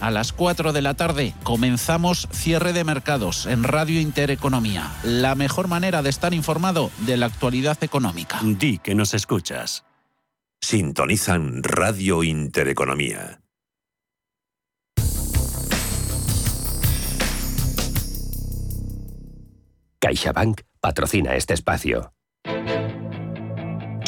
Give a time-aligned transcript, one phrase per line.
[0.00, 4.92] a las 4 de la tarde, comenzamos cierre de mercados en Radio Intereconomía.
[5.02, 8.40] La mejor manera de estar informado de la actualidad económica.
[8.42, 9.84] Di que nos escuchas.
[10.60, 13.40] Sintonizan Radio Intereconomía.
[20.00, 22.12] CaixaBank patrocina este espacio.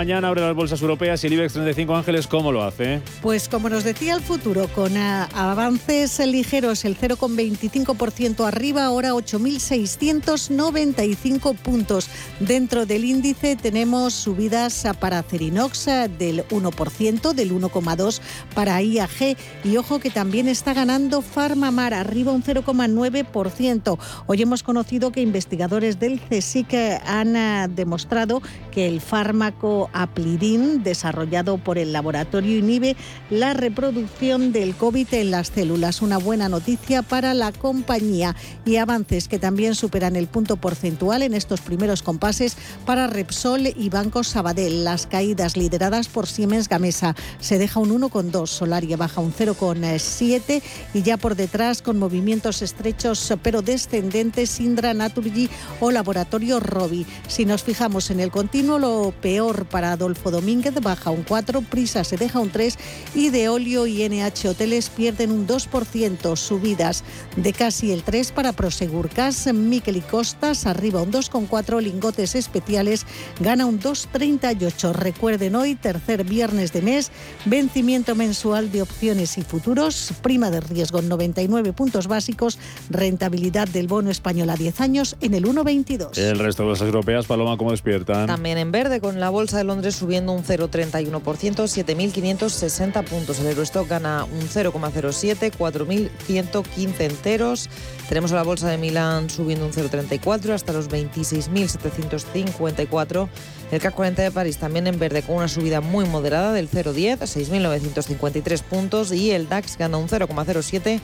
[0.00, 3.02] Mañana abre las bolsas europeas y el IBEX 35 Ángeles, ¿cómo lo hace?
[3.20, 12.08] Pues como nos decía el futuro, con avances ligeros, el 0,25% arriba, ahora 8.695 puntos.
[12.40, 18.20] Dentro del índice tenemos subidas para Cerinox ah, del 1%, del 1,2%
[18.54, 23.98] para IAG y ojo que también está ganando Farmamar, arriba un 0,9%.
[24.26, 31.58] Hoy hemos conocido que investigadores del CSIC ah, han demostrado que el fármaco aplidin, desarrollado
[31.58, 32.96] por el laboratorio, inhibe
[33.30, 36.02] la reproducción del COVID en las células.
[36.02, 41.34] Una buena noticia para la compañía y avances que también superan el punto porcentual en
[41.34, 44.84] estos primeros compases para Repsol y Banco Sabadell.
[44.84, 50.62] Las caídas lideradas por Siemens Gamesa se deja un 1,2, Solaria baja un 0,7
[50.94, 55.48] y ya por detrás con movimientos estrechos pero descendentes Indra Naturgy
[55.80, 57.06] o Laboratorio Robi.
[57.28, 62.04] Si nos fijamos en el continuo, lo peor para Adolfo Domínguez, baja un 4, Prisa
[62.04, 62.78] se deja un 3
[63.14, 67.04] y de Olio y NH Hoteles pierden un 2%, subidas
[67.36, 73.06] de casi el 3 para Prosegur Gas, Miquel y Costas arriba un 2,4, Lingotes Especiales
[73.40, 74.92] gana un 2,38.
[74.92, 77.10] Recuerden hoy, tercer viernes de mes,
[77.44, 82.58] vencimiento mensual de opciones y futuros, prima de riesgo en 99 puntos básicos,
[82.88, 86.18] rentabilidad del bono español a 10 años en el 1,22.
[86.18, 88.26] El resto de las europeas, Paloma, ¿cómo despiertan?
[88.26, 93.38] También en verde con la Bolsa de Londres subiendo un 0,31%, 7.560 puntos.
[93.38, 97.70] El Eurostock gana un 0,07, 4.115 enteros.
[98.08, 103.28] Tenemos a la Bolsa de Milán subiendo un 0,34 hasta los 26.754.
[103.70, 107.22] El CAC 40 de París también en verde con una subida muy moderada del 0,10
[107.22, 111.00] a 6.953 puntos y el DAX gana un 0,07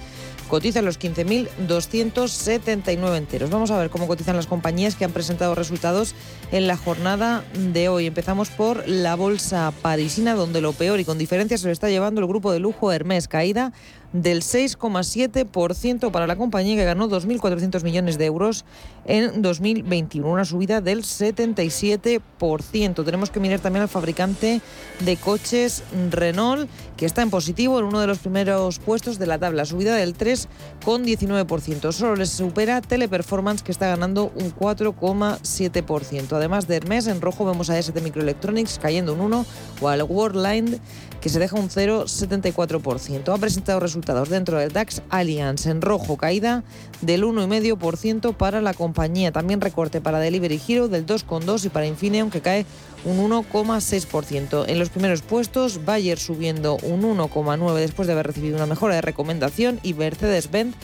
[0.49, 3.51] cotiza los 15.279 enteros.
[3.51, 6.15] Vamos a ver cómo cotizan las compañías que han presentado resultados
[6.53, 8.07] en la jornada de hoy.
[8.07, 12.21] Empezamos por la bolsa parisina, donde lo peor y con diferencia se lo está llevando
[12.21, 13.73] el grupo de lujo Hermès, caída
[14.13, 18.65] del 6,7% para la compañía que ganó 2.400 millones de euros
[19.05, 23.05] en 2021, una subida del 77%.
[23.05, 24.61] Tenemos que mirar también al fabricante
[25.01, 29.39] de coches Renault, que está en positivo en uno de los primeros puestos de la
[29.39, 31.93] tabla, subida del 3,19%.
[31.93, 36.33] Solo les supera Teleperformance, que está ganando un 4,7%.
[36.33, 39.47] Además de Hermes, en rojo vemos a ST Microelectronics cayendo un 1,
[39.81, 40.81] o al Worldline,
[41.27, 43.35] que se deja un 0,74%.
[43.35, 46.63] Ha presentado resultados dentro del DAX Allianz en rojo, caída
[47.01, 49.33] del 1,5% para la compañía.
[49.33, 52.65] También recorte para Delivery Hero del 2,2% y para Infineon que cae
[53.05, 54.67] un 1,6%.
[54.69, 59.01] En los primeros puestos, Bayer subiendo un 1,9% después de haber recibido una mejora de
[59.01, 60.77] recomendación y Mercedes-Benz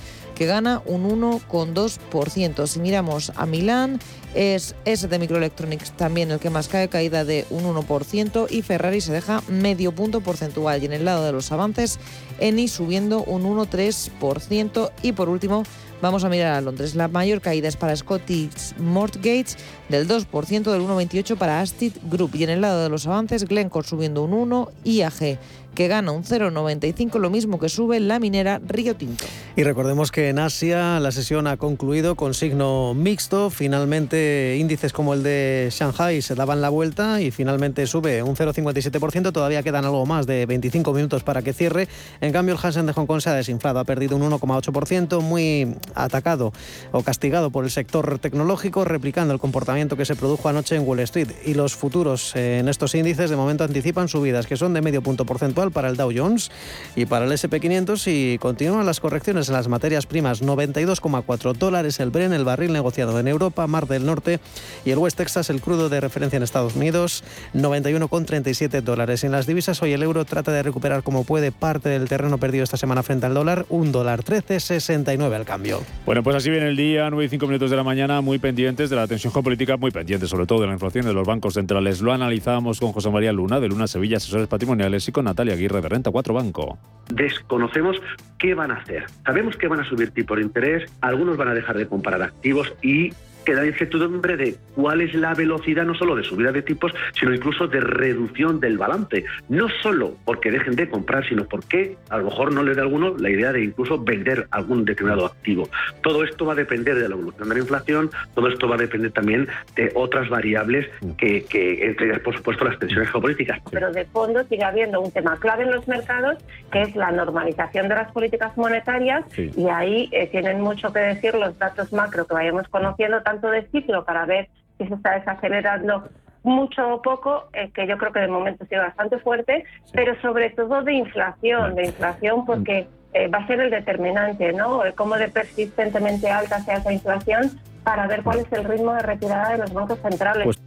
[0.43, 2.67] que gana un 1,2%.
[2.67, 4.01] Si miramos a Milán,
[4.35, 9.13] es ST Microelectronics también el que más cae, caída de un 1% y Ferrari se
[9.13, 10.83] deja medio punto porcentual.
[10.83, 12.01] Y en el lado de los avances,
[12.41, 15.63] Eni subiendo un 1,3% y por último,
[16.03, 16.97] Vamos a mirar a Londres.
[16.97, 19.55] La mayor caída es para Scottish Mortgage
[19.89, 22.35] del 2%, del 1,28% para Astit Group.
[22.35, 25.39] Y en el lado de los avances, Glencore subiendo un 1%, IAG
[25.75, 29.25] que gana un 0,95, lo mismo que sube la minera Río Tinto.
[29.57, 33.51] Y recordemos que en Asia la sesión ha concluido con signo mixto.
[33.51, 39.33] Finalmente índices como el de Shanghai se daban la vuelta y finalmente sube un 0,57%.
[39.33, 41.89] Todavía quedan algo más de 25 minutos para que cierre.
[42.21, 45.77] En cambio el Hansen de Hong Kong se ha desinflado, ha perdido un 1,8%, muy
[45.95, 46.53] atacado
[46.93, 51.01] o castigado por el sector tecnológico, replicando el comportamiento que se produjo anoche en Wall
[51.01, 51.29] Street.
[51.45, 55.25] Y los futuros en estos índices de momento anticipan subidas que son de medio punto
[55.25, 56.51] porcentual para el Dow Jones
[56.97, 60.43] y para el SP500 y continúan las correcciones en las materias primas.
[60.43, 64.41] 92,4 dólares el Bren, el barril negociado en Europa, Mar del Norte
[64.85, 67.23] y el West Texas, el crudo de referencia en Estados Unidos,
[67.55, 69.25] 91,37 dólares.
[69.25, 72.65] En las divisas hoy el euro trata de recuperar como puede parte del terreno perdido
[72.65, 75.83] esta semana frente al dólar, un dólar 13,69 al cambio.
[76.05, 78.91] Bueno, pues así viene el día, 9 y 5 minutos de la mañana, muy pendientes
[78.91, 82.01] de la tensión geopolítica, muy pendientes sobre todo de la inflación de los bancos centrales.
[82.01, 85.81] Lo analizábamos con José María Luna, de Luna Sevilla, asesores patrimoniales, y con Natalia Aguirre,
[85.81, 86.79] de Renta 4 Banco.
[87.09, 88.01] Desconocemos
[88.39, 89.05] qué van a hacer.
[89.25, 92.73] Sabemos que van a subir tipo de interés, algunos van a dejar de comprar activos
[92.83, 93.13] y
[93.45, 97.67] queda incertidumbre de cuál es la velocidad no solo de subida de tipos, sino incluso
[97.69, 99.25] de reducción del balance.
[99.49, 102.85] No solo porque dejen de comprar, sino porque a lo mejor no les da a
[102.85, 105.69] alguno la idea de incluso vender algún determinado activo.
[106.03, 108.79] Todo esto va a depender de la evolución de la inflación, todo esto va a
[108.79, 113.61] depender también de otras variables que, que entre ellas, por supuesto, las tensiones geopolíticas.
[113.71, 116.39] Pero de fondo sigue habiendo un tema clave en los mercados,
[116.71, 119.51] que es la normalización de las políticas monetarias, Sí.
[119.57, 123.67] y ahí eh, tienen mucho que decir los datos macro que vayamos conociendo, tanto de
[123.69, 124.49] ciclo para ver
[124.79, 126.09] si se está desacelerando
[126.43, 130.51] mucho o poco, eh, que yo creo que de momento sigue bastante fuerte, pero sobre
[130.51, 134.83] todo de inflación, de inflación porque eh, va a ser el determinante, ¿no?
[134.97, 139.53] Cómo de persistentemente alta sea esa inflación para ver cuál es el ritmo de retirada
[139.53, 140.45] de los bancos centrales.
[140.45, 140.59] Pues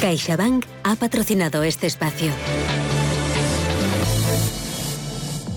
[0.00, 2.30] CaixaBank ha patrocinado este espacio.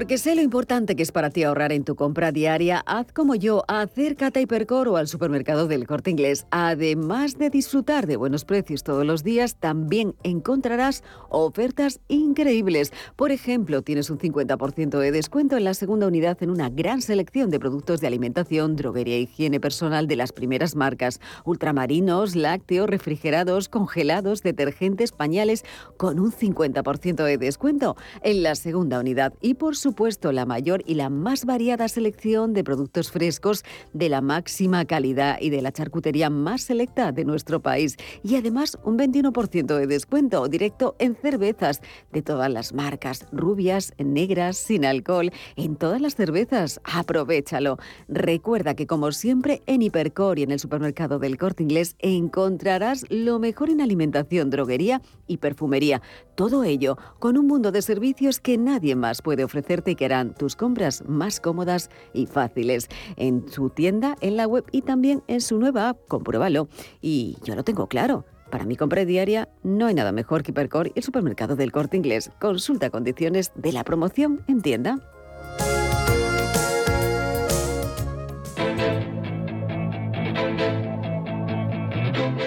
[0.00, 3.34] Porque sé lo importante que es para ti ahorrar en tu compra diaria, haz como
[3.34, 6.46] yo, acércate a Hipercor o al supermercado del Corte Inglés.
[6.50, 12.94] Además de disfrutar de buenos precios todos los días, también encontrarás ofertas increíbles.
[13.14, 17.50] Por ejemplo, tienes un 50% de descuento en la segunda unidad en una gran selección
[17.50, 23.68] de productos de alimentación, droguería e higiene personal de las primeras marcas, ultramarinos, lácteos, refrigerados,
[23.68, 25.62] congelados, detergentes, pañales,
[25.98, 29.34] con un 50% de descuento en la segunda unidad.
[29.42, 34.20] Y por supuesto, la mayor y la más variada selección de productos frescos de la
[34.20, 37.96] máxima calidad y de la charcutería más selecta de nuestro país.
[38.22, 41.80] Y además, un 21% de descuento directo en cervezas
[42.12, 46.80] de todas las marcas, rubias, negras, sin alcohol, en todas las cervezas.
[46.84, 47.78] Aprovechalo.
[48.06, 53.40] Recuerda que, como siempre, en Hipercor y en el supermercado del Corte Inglés encontrarás lo
[53.40, 56.00] mejor en alimentación, droguería y perfumería.
[56.36, 61.04] Todo ello con un mundo de servicios que nadie más puede que harán tus compras
[61.06, 62.88] más cómodas y fáciles.
[63.16, 65.98] En su tienda, en la web y también en su nueva app.
[66.08, 66.68] Compruébalo.
[67.00, 68.24] Y yo lo tengo claro.
[68.50, 71.96] Para mi compra diaria no hay nada mejor que Hipercor y el supermercado del Corte
[71.96, 72.32] Inglés.
[72.40, 74.98] Consulta condiciones de la promoción en tienda.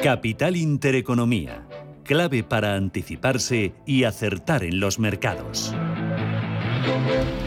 [0.03, 1.65] Capital Intereconomía.
[2.03, 5.73] Clave para anticiparse y acertar en los mercados.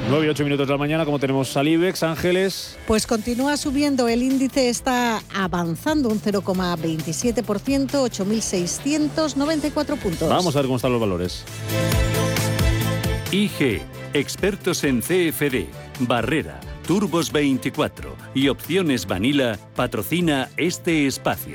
[0.09, 2.79] 9 y 8 minutos de la mañana, como tenemos al IBEX, Ángeles.
[2.87, 10.29] Pues continúa subiendo, el índice está avanzando un 0,27%, 8.694 puntos.
[10.29, 11.44] Vamos a ver cómo están los valores.
[13.33, 13.81] IG,
[14.12, 15.67] expertos en CFD,
[16.00, 21.55] Barrera, Turbos 24 y Opciones Vanilla patrocina este espacio.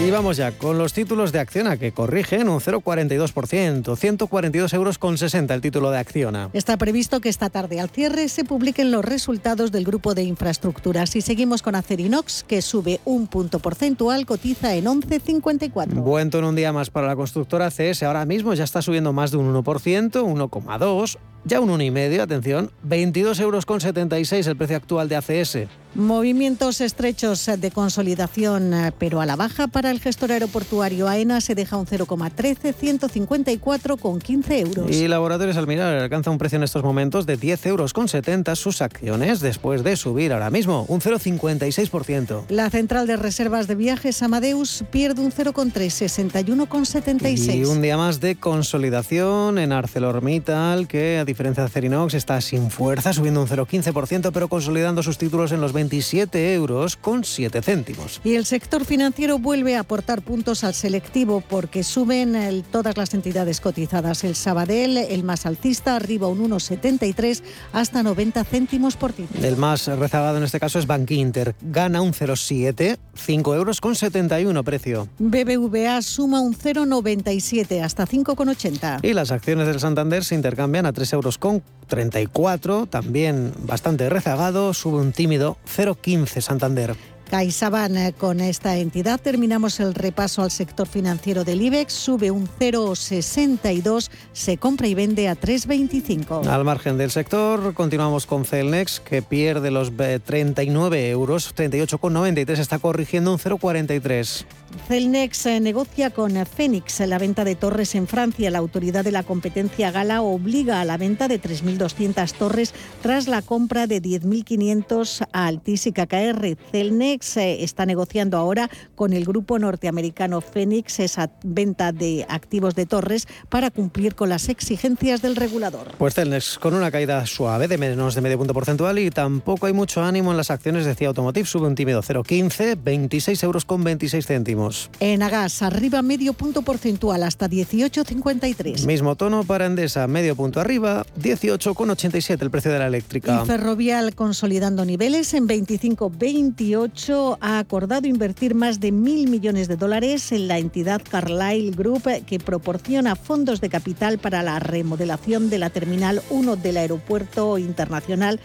[0.00, 5.18] Y vamos ya con los títulos de Acciona que corrigen un 0,42%, 142 euros con
[5.18, 6.50] 60 el título de Acciona.
[6.52, 11.16] Está previsto que esta tarde al cierre se publiquen los resultados del grupo de infraestructuras
[11.16, 15.94] y seguimos con Acerinox que sube un punto porcentual, cotiza en 11,54.
[15.94, 19.32] Buen tono un día más para la constructora CS, ahora mismo ya está subiendo más
[19.32, 25.08] de un 1%, 1,2, ya un 1,5, atención, 22 euros con 76 el precio actual
[25.08, 25.58] de ACS.
[25.94, 31.54] Movimientos estrechos de consolidación, eh, pero a la baja para el gestor aeroportuario AENA se
[31.54, 34.90] deja un 0,13, 154 con 15 euros.
[34.90, 38.82] Y Laboratorios Almiral alcanza un precio en estos momentos de 10 euros con 70 sus
[38.82, 42.44] acciones después de subir ahora mismo un 0,56%.
[42.48, 47.54] La central de reservas de viajes Amadeus pierde un 0,3, 61 con 76.
[47.54, 52.70] Y un día más de consolidación en ArcelorMittal que a diferencia de Acerinox está sin
[52.70, 58.20] fuerza, subiendo un 0,15%, pero consolidando sus títulos en los 27 euros con 7 céntimos.
[58.24, 63.14] Y el sector financiero vuelve a aportar puntos al selectivo porque suben el, todas las
[63.14, 64.24] entidades cotizadas.
[64.24, 67.42] El Sabadell, el más alcista, arriba un 1,73
[67.72, 69.44] hasta 90 céntimos por título.
[69.46, 71.54] El más rezagado en este caso es Bank Inter.
[71.62, 75.08] Gana un 0,7, 5 euros con 71 precio.
[75.18, 79.00] BBVA suma un 0,97 hasta 5,80.
[79.02, 84.74] Y las acciones del Santander se intercambian a 3 euros con 34, también bastante rezagado,
[84.74, 86.94] sube un tímido 0,15 Santander.
[87.28, 94.10] CaixaBank con esta entidad terminamos el repaso al sector financiero del IBEX, sube un 0,62,
[94.32, 96.46] se compra y vende a 3,25.
[96.46, 103.32] Al margen del sector, continuamos con Celnex, que pierde los 39 euros, 38,93, está corrigiendo
[103.32, 104.46] un 0,43.
[104.86, 108.50] Celnex eh, negocia con Fénix la venta de torres en Francia.
[108.50, 113.42] La autoridad de la competencia gala obliga a la venta de 3.200 torres tras la
[113.42, 116.56] compra de 10.500 a Altis y KKR.
[116.70, 122.86] Celnex eh, está negociando ahora con el grupo norteamericano Fénix esa venta de activos de
[122.86, 125.92] torres para cumplir con las exigencias del regulador.
[125.98, 129.72] Pues Celnex con una caída suave de menos de medio punto porcentual y tampoco hay
[129.72, 131.46] mucho ánimo en las acciones de CIA Automotive.
[131.46, 134.90] Sube un tímido 0,15, 26 euros con 26 céntimos.
[135.00, 138.86] En Agas, arriba medio punto porcentual hasta 18,53.
[138.86, 143.42] Mismo tono para Endesa, medio punto arriba, 18,87 el precio de la eléctrica.
[143.42, 150.30] Y Ferrovial consolidando niveles en 25,28 ha acordado invertir más de mil millones de dólares
[150.32, 155.70] en la entidad Carlyle Group que proporciona fondos de capital para la remodelación de la
[155.70, 158.40] Terminal 1 del Aeropuerto Internacional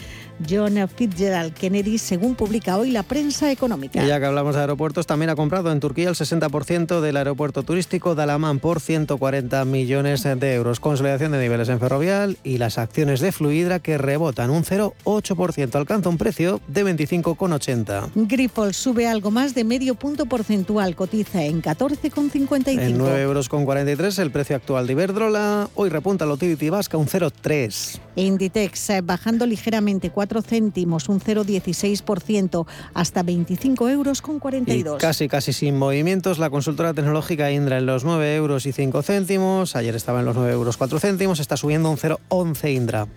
[0.50, 4.04] John Fitzgerald Kennedy, según publica hoy la prensa económica.
[4.04, 7.64] Y ya que hablamos de aeropuertos, también ha comprado en Turquía el 60% del aeropuerto
[7.64, 10.80] turístico de Alamán por 140 millones de euros.
[10.80, 15.76] Consolidación de niveles en Ferrovial y las acciones de Fluidra que rebotan un 0,8%.
[15.76, 18.12] Alcanza un precio de 25,80.
[18.16, 22.80] Gripol sube algo más de medio punto porcentual, cotiza en 14,55.
[22.80, 25.70] En 9,43 euros el precio actual de Iberdrola.
[25.76, 28.00] Hoy repunta la utility vasca un 0,3.
[28.16, 34.98] Inditex eh, bajando ligeramente 4 céntimos, un 0,16% hasta 25 euros con 42.
[34.98, 39.02] Y casi, casi sin movimientos, la consultora tecnológica Indra en los 9 euros y 5
[39.04, 39.76] céntimos.
[39.76, 43.08] Ayer estaba en los 9 euros 4 céntimos, está subiendo un 0,11 Indra.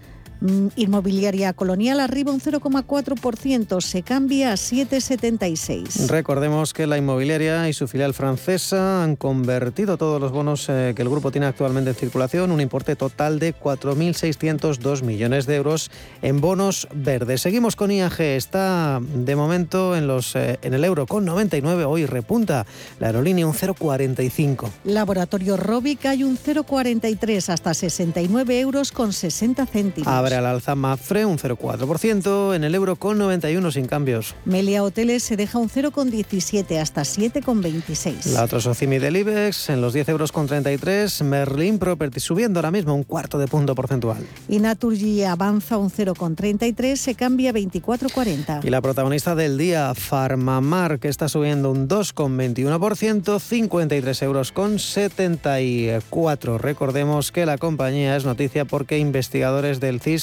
[0.41, 6.09] Mm, inmobiliaria Colonial arriba un 0,4%, se cambia a 7,76.
[6.09, 11.03] Recordemos que la inmobiliaria y su filial francesa han convertido todos los bonos eh, que
[11.03, 15.91] el grupo tiene actualmente en circulación, un importe total de 4.602 millones de euros
[16.21, 17.41] en bonos verdes.
[17.41, 22.05] Seguimos con IAG, está de momento en, los, eh, en el euro con 99, hoy
[22.05, 22.67] repunta
[22.99, 24.71] la aerolínea un 0,45.
[24.85, 30.26] Laboratorio Robic hay un 0,43 hasta 69 euros con 60 céntimos.
[30.27, 34.35] Abre al alza Mafre un 0,4%, en el euro con 91 sin cambios.
[34.45, 38.33] Melia Hoteles se deja un 0,17 hasta 7,26.
[38.33, 42.73] La otra Socimi del IBEX en los 10 euros con 33, Merlin Property subiendo ahora
[42.73, 44.27] mismo un cuarto de punto porcentual.
[44.49, 48.65] Y Naturgy avanza un 0,33, se cambia 24,40.
[48.65, 56.59] Y la protagonista del día, Farmamar, que está subiendo un 2,21%, 53 euros con 74.
[56.59, 60.16] Recordemos que la compañía es noticia porque investigadores del CIS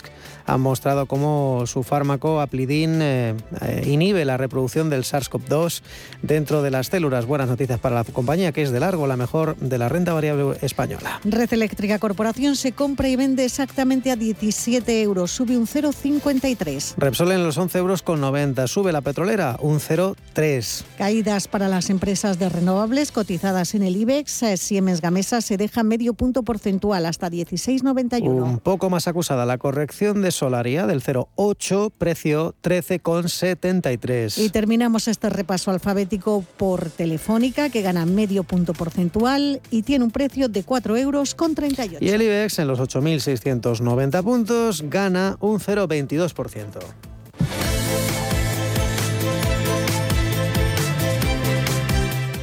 [0.46, 5.82] han mostrado cómo su fármaco Aplidin eh, eh, inhibe la reproducción del SARS-CoV-2
[6.22, 7.26] dentro de las células.
[7.26, 10.58] Buenas noticias para la compañía, que es de largo la mejor de la renta variable
[10.62, 11.20] española.
[11.24, 16.96] Red Eléctrica Corporación se compra y vende exactamente a 17 euros, sube un 0,53.
[16.98, 20.84] Repsol en los 11 euros con 90, sube la petrolera un 0,3.
[20.98, 24.44] Caídas para las empresas de renovables cotizadas en el IBEX.
[24.44, 28.28] Eh, Siemens Gamesa se deja medio punto porcentual hasta 16,91.
[28.28, 34.38] Un poco más acusada la corrección corrección de Solaria del 0,8, precio 13,73.
[34.38, 40.12] Y terminamos este repaso alfabético por Telefónica, que gana medio punto porcentual y tiene un
[40.12, 41.98] precio de 4 euros con 38.
[42.00, 47.13] Y el IBEX en los 8.690 puntos gana un 0,22%.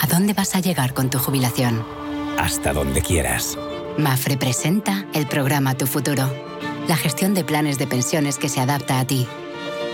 [0.00, 1.84] ¿A dónde vas a llegar con tu jubilación?
[2.38, 3.58] Hasta donde quieras.
[3.98, 6.32] Mafre presenta el programa Tu Futuro,
[6.88, 9.26] la gestión de planes de pensiones que se adapta a ti.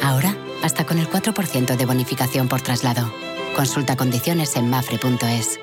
[0.02, 3.10] Ahora, hasta con el 4% de bonificación por traslado.
[3.56, 5.58] Consulta condiciones en mafre.es.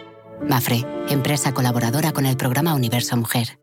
[0.47, 3.62] Mafre, empresa colaboradora con el programa Universo Mujer.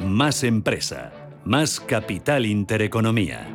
[0.00, 1.12] más empresa,
[1.44, 3.48] más capital intereconomía.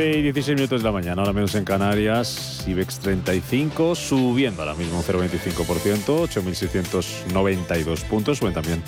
[0.00, 4.98] Y 16 minutos de la mañana, ahora menos en Canarias, IBEX 35 subiendo ahora mismo
[4.98, 8.82] un 0,25%, 8.692 puntos, suben también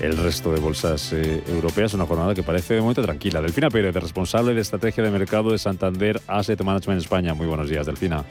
[0.00, 1.94] el resto de bolsas eh, europeas.
[1.94, 3.40] Una jornada que parece de momento tranquila.
[3.40, 7.34] Delfina Pérez, responsable de estrategia de mercado de Santander Asset Management España.
[7.34, 8.24] Muy buenos días, Delfina.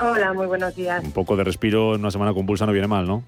[0.00, 1.02] Hola, muy buenos días.
[1.02, 3.24] Un poco de respiro en una semana convulsa no viene mal, ¿no?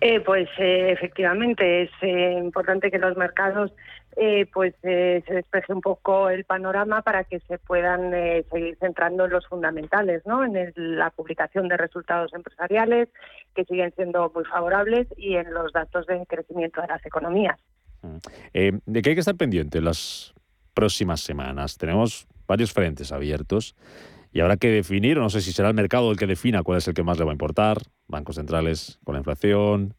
[0.00, 3.72] Eh, pues eh, efectivamente es eh, importante que los mercados
[4.52, 8.10] pues se despeje un poco el panorama para que se puedan
[8.50, 10.44] seguir centrando en los fundamentales, ¿no?
[10.44, 13.10] En la publicación de resultados empresariales
[13.54, 17.60] que siguen siendo muy favorables y en los datos de crecimiento de las economías.
[18.02, 18.16] Mm.
[18.86, 20.34] ¿De qué hay que estar pendiente las
[20.74, 21.78] próximas semanas?
[21.78, 23.76] Tenemos varios frentes abiertos.
[24.32, 26.88] Y habrá que definir, no sé si será el mercado el que defina cuál es
[26.88, 29.94] el que más le va a importar, bancos centrales con la inflación,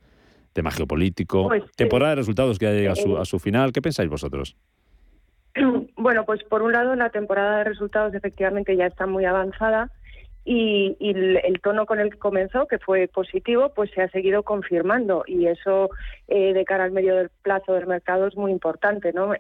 [0.54, 3.72] tema geopolítico, pues, temporada de resultados que ya llega a su, eh, a su final.
[3.72, 4.56] ¿Qué pensáis vosotros?
[6.02, 9.92] Bueno, pues por un lado la temporada de resultados efectivamente ya está muy avanzada
[10.46, 15.24] y, el, tono con el que comenzó, que fue positivo, pues se ha seguido confirmando
[15.28, 15.90] y eso
[16.28, 19.34] eh, de cara al medio del plazo del mercado es muy importante, ¿no?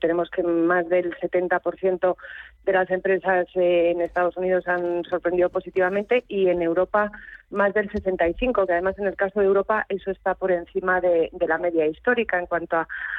[0.00, 2.16] tenemos que más del 70%
[2.64, 7.10] de las empresas eh, en Estados Unidos han sorprendido positivamente y en Europa
[7.52, 11.30] más del 65, que además en el caso de Europa eso está por encima de,
[11.46, 12.76] la media histórica en cuanto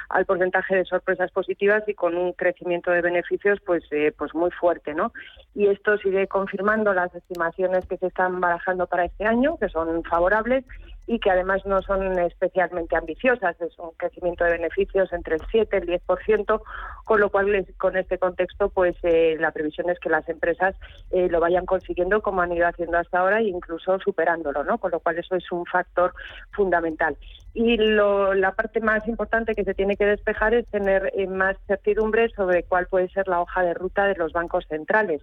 [0.09, 4.51] al porcentaje de sorpresas positivas y con un crecimiento de beneficios pues eh, pues muy
[4.51, 5.13] fuerte, ¿no?
[5.53, 10.03] Y esto sigue confirmando las estimaciones que se están barajando para este año, que son
[10.03, 10.65] favorables
[11.05, 15.75] y que además no son especialmente ambiciosas, es un crecimiento de beneficios entre el 7
[15.75, 16.61] y el 10%,
[17.05, 20.75] con lo cual con este contexto pues eh, la previsión es que las empresas
[21.11, 24.77] eh, lo vayan consiguiendo como han ido haciendo hasta ahora e incluso superándolo, ¿no?
[24.77, 26.13] Con lo cual eso es un factor
[26.51, 27.17] fundamental.
[27.53, 32.29] Y la parte más importante que se tiene que despejar es tener eh, más certidumbre
[32.29, 35.21] sobre cuál puede ser la hoja de ruta de los bancos centrales.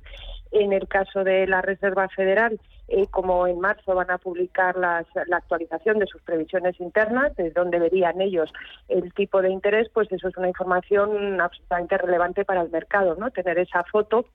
[0.53, 5.05] En el caso de la Reserva Federal, eh, como en marzo van a publicar la
[5.31, 8.53] actualización de sus previsiones internas, de dónde verían ellos
[8.89, 13.31] el tipo de interés, pues eso es una información absolutamente relevante para el mercado, ¿no?
[13.31, 14.27] Tener esa foto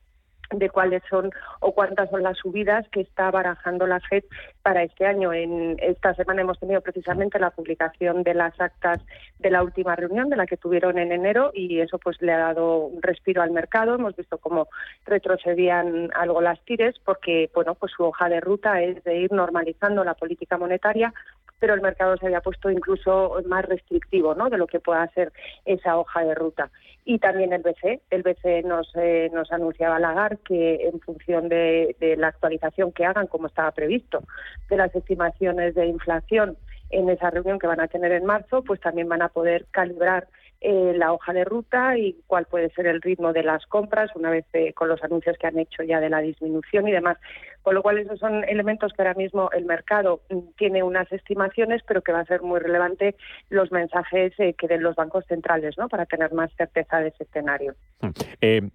[0.51, 4.23] de cuáles son o cuántas son las subidas que está barajando la FED
[4.61, 5.33] para este año.
[5.33, 8.99] En esta semana hemos tenido precisamente la publicación de las actas
[9.39, 12.39] de la última reunión de la que tuvieron en enero y eso pues le ha
[12.39, 13.95] dado un respiro al mercado.
[13.95, 14.67] Hemos visto cómo
[15.05, 20.03] retrocedían algo las tires porque bueno, pues su hoja de ruta es de ir normalizando
[20.03, 21.13] la política monetaria
[21.59, 24.49] pero el mercado se había puesto incluso más restrictivo ¿no?
[24.49, 25.31] de lo que pueda ser
[25.65, 26.69] esa hoja de ruta.
[27.05, 28.01] Y también el BCE.
[28.09, 33.05] El BCE nos, eh, nos anunciaba Lagar que en función de, de la actualización que
[33.05, 34.23] hagan, como estaba previsto,
[34.69, 36.57] de las estimaciones de inflación
[36.89, 40.27] en esa reunión que van a tener en marzo, pues también van a poder calibrar
[40.67, 44.31] eh, la hoja de ruta y cuál puede ser el ritmo de las compras una
[44.31, 47.19] vez eh, con los anuncios que han hecho ya de la disminución y demás.
[47.61, 51.83] Con lo cual, esos son elementos que ahora mismo el mercado mm, tiene unas estimaciones,
[51.87, 53.15] pero que va a ser muy relevante
[53.51, 55.87] los mensajes eh, que den los bancos centrales, ¿no?
[55.87, 57.75] Para tener más certeza de ese escenario.
[58.01, 58.67] Hmm.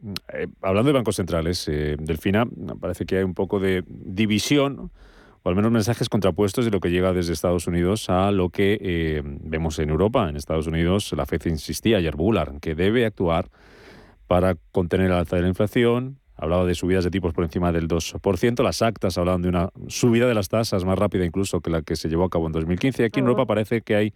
[0.63, 2.47] hablando de bancos centrales, Delfina,
[2.81, 4.93] parece que hay un poco de división
[5.43, 8.79] o al menos mensajes contrapuestos de lo que llega desde Estados Unidos a lo que
[8.81, 10.29] eh, vemos en Europa.
[10.29, 13.49] En Estados Unidos, la FED insistía ayer Bullard que debe actuar
[14.27, 16.19] para contener el alza de la inflación.
[16.37, 18.63] Hablaba de subidas de tipos por encima del 2%.
[18.63, 21.97] Las actas hablaban de una subida de las tasas más rápida incluso que la que
[21.97, 23.05] se llevó a cabo en 2015.
[23.05, 24.15] Aquí en Europa parece que hay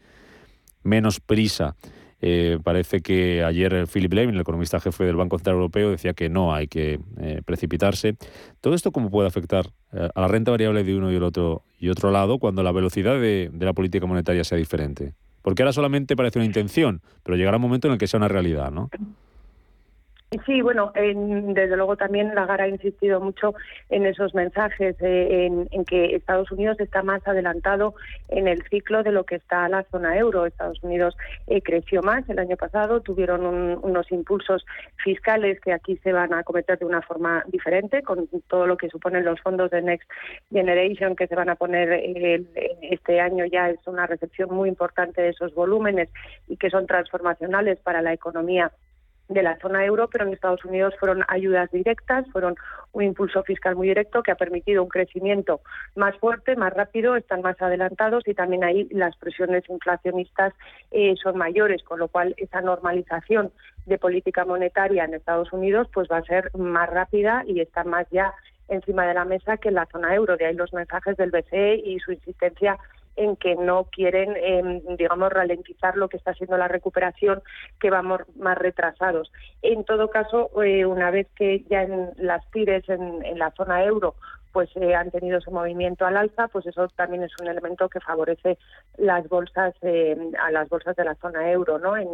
[0.82, 1.76] menos prisa.
[2.20, 6.28] Eh, parece que ayer Philip Levin, el economista jefe del Banco Central Europeo, decía que
[6.28, 8.16] no hay que eh, precipitarse.
[8.60, 11.62] ¿Todo esto cómo puede afectar eh, a la renta variable de uno y el otro
[11.78, 15.14] y otro lado cuando la velocidad de, de la política monetaria sea diferente?
[15.42, 18.28] Porque ahora solamente parece una intención, pero llegará un momento en el que sea una
[18.28, 18.88] realidad, ¿no?
[20.46, 23.54] Sí, bueno, desde luego también Lagar ha insistido mucho
[23.88, 27.94] en esos mensajes, eh, en, que Estados Unidos está más adelantado
[28.28, 30.46] en el ciclo de lo que está la zona euro.
[30.46, 31.16] Estados Unidos
[31.46, 33.44] eh, creció más el año pasado, tuvieron
[33.82, 34.64] unos impulsos
[34.96, 38.88] fiscales que aquí se van a cometer de una forma diferente, con todo lo que
[38.88, 40.08] suponen los fondos de Next
[40.50, 42.44] Generation que se van a poner eh,
[42.82, 46.08] este año ya es una recepción muy importante de esos volúmenes
[46.48, 48.72] y que son transformacionales para la economía
[49.28, 52.56] de la zona euro, pero en Estados Unidos fueron ayudas directas, fueron
[52.92, 55.60] un impulso fiscal muy directo que ha permitido un crecimiento
[55.96, 60.52] más fuerte, más rápido, están más adelantados y también ahí las presiones inflacionistas
[60.90, 63.50] eh, son mayores, con lo cual esa normalización
[63.86, 68.06] de política monetaria en Estados Unidos pues va a ser más rápida y está más
[68.10, 68.34] ya
[68.68, 70.36] encima de la mesa que en la zona euro.
[70.36, 72.78] De ahí los mensajes del BCE y su insistencia
[73.16, 77.42] en que no quieren, em, digamos, ralentizar lo que está siendo la recuperación,
[77.80, 79.32] que vamos más retrasados.
[79.62, 84.14] En todo caso, eh, una vez que ya en las tires en, la zona euro
[84.52, 87.98] pues eh, han tenido ese movimiento al alza, pues eso también es un elemento que
[87.98, 88.56] favorece
[88.98, 91.96] las bolsas eh, a las bolsas de la zona euro, ¿no?
[91.96, 92.08] En,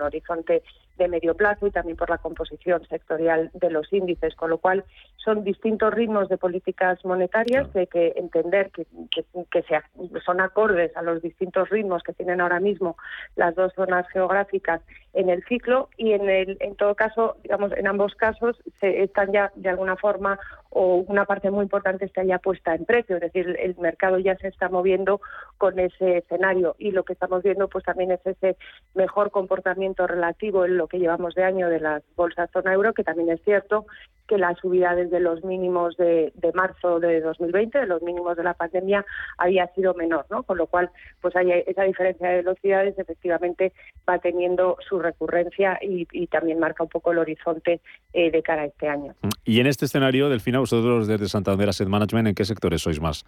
[0.00, 0.62] horizonte
[0.98, 4.84] de medio plazo y también por la composición sectorial de los índices, con lo cual
[5.16, 9.80] son distintos ritmos de políticas monetarias que hay que entender que, que, que se,
[10.24, 12.96] son acordes a los distintos ritmos que tienen ahora mismo
[13.36, 14.80] las dos zonas geográficas
[15.12, 19.32] en el ciclo y en el en todo caso digamos en ambos casos se están
[19.32, 20.38] ya de alguna forma
[20.74, 24.36] o una parte muy importante está ya puesta en precio, es decir, el mercado ya
[24.38, 25.20] se está moviendo
[25.58, 28.56] con ese escenario y lo que estamos viendo pues también es ese
[28.94, 33.04] mejor comportamiento relativo en lo que llevamos de año de las bolsas zona euro, que
[33.04, 33.86] también es cierto
[34.26, 38.42] que la subida desde los mínimos de, de, marzo de 2020, de los mínimos de
[38.42, 39.04] la pandemia,
[39.38, 40.42] había sido menor, ¿no?
[40.42, 40.90] Con lo cual,
[41.20, 43.72] pues hay esa diferencia de velocidades efectivamente
[44.08, 47.80] va teniendo su recurrencia y, también marca un poco el horizonte
[48.12, 49.14] eh, de cara a este año.
[49.44, 53.24] Y en este escenario, Delfina, vosotros desde Santander Asset Management, ¿en qué sectores sois más,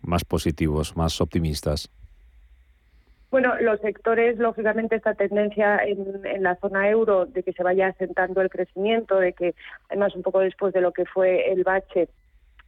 [0.00, 1.90] más positivos, más optimistas?
[3.30, 7.86] Bueno, los sectores, lógicamente, esta tendencia en, en, la zona euro de que se vaya
[7.88, 9.54] asentando el crecimiento, de que
[9.88, 12.08] además un poco después de lo que fue el bache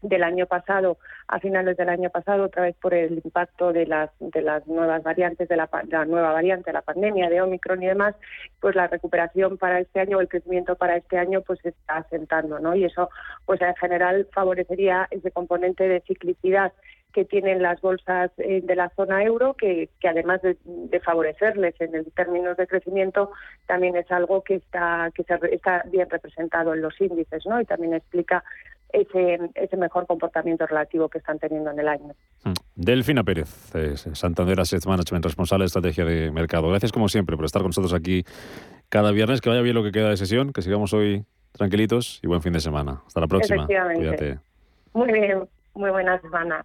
[0.03, 0.99] del año pasado,
[1.29, 5.03] a finales del año pasado, otra vez por el impacto de las de las nuevas
[5.03, 8.15] variantes de la, la nueva variante, la pandemia de Omicron y demás,
[8.61, 12.59] pues la recuperación para este año, el crecimiento para este año, pues se está asentando,
[12.59, 12.75] ¿no?
[12.75, 13.09] Y eso,
[13.47, 16.73] pues en general favorecería ese componente de ciclicidad
[17.13, 21.81] que tienen las bolsas eh, de la zona euro, que, que además de, de, favorecerles
[21.81, 23.31] en el términos de crecimiento,
[23.67, 27.61] también es algo que está que se, está bien representado en los índices, ¿no?
[27.61, 28.43] Y también explica
[28.93, 32.15] ese, ese mejor comportamiento relativo que están teniendo en el año.
[32.75, 33.73] Delfina Pérez,
[34.13, 36.69] Santander Asset Management, responsable de estrategia de mercado.
[36.69, 38.25] Gracias como siempre por estar con nosotros aquí
[38.89, 39.41] cada viernes.
[39.41, 42.53] Que vaya bien lo que queda de sesión, que sigamos hoy tranquilitos y buen fin
[42.53, 43.03] de semana.
[43.07, 43.67] Hasta la próxima.
[43.67, 44.39] Cuídate.
[44.93, 46.65] Muy bien, muy buena semana.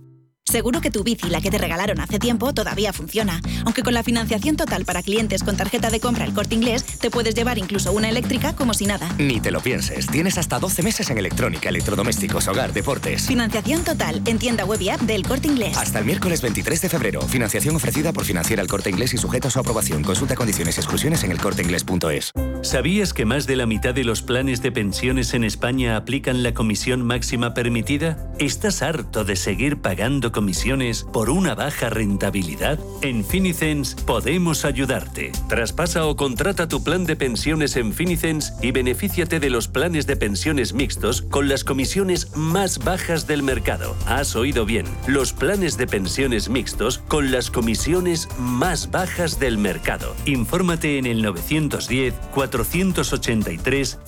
[0.51, 3.39] Seguro que tu bici, la que te regalaron hace tiempo, todavía funciona.
[3.63, 7.09] Aunque con la financiación total para clientes con tarjeta de compra El Corte Inglés, te
[7.09, 9.07] puedes llevar incluso una eléctrica como si nada.
[9.17, 10.07] Ni te lo pienses.
[10.07, 13.27] Tienes hasta 12 meses en electrónica, electrodomésticos, hogar, deportes.
[13.27, 15.77] Financiación total en tienda web y app del Corte Inglés.
[15.77, 17.21] Hasta el miércoles 23 de febrero.
[17.21, 20.03] Financiación ofrecida por Financiera El Corte Inglés y sujeta a su aprobación.
[20.03, 22.33] Consulta condiciones y exclusiones en elcorteinglés.es.
[22.61, 26.53] ¿Sabías que más de la mitad de los planes de pensiones en España aplican la
[26.53, 28.17] comisión máxima permitida?
[28.37, 32.79] ¿Estás harto de seguir pagando comisiones por una baja rentabilidad?
[33.03, 35.31] En Finicens podemos ayudarte.
[35.47, 40.15] Traspasa o contrata tu plan de pensiones en Finicens y benefíciate de los planes de
[40.15, 43.95] pensiones mixtos con las comisiones más bajas del mercado.
[44.07, 50.15] Has oído bien, los planes de pensiones mixtos con las comisiones más bajas del mercado.
[50.25, 53.99] Infórmate en el 910 483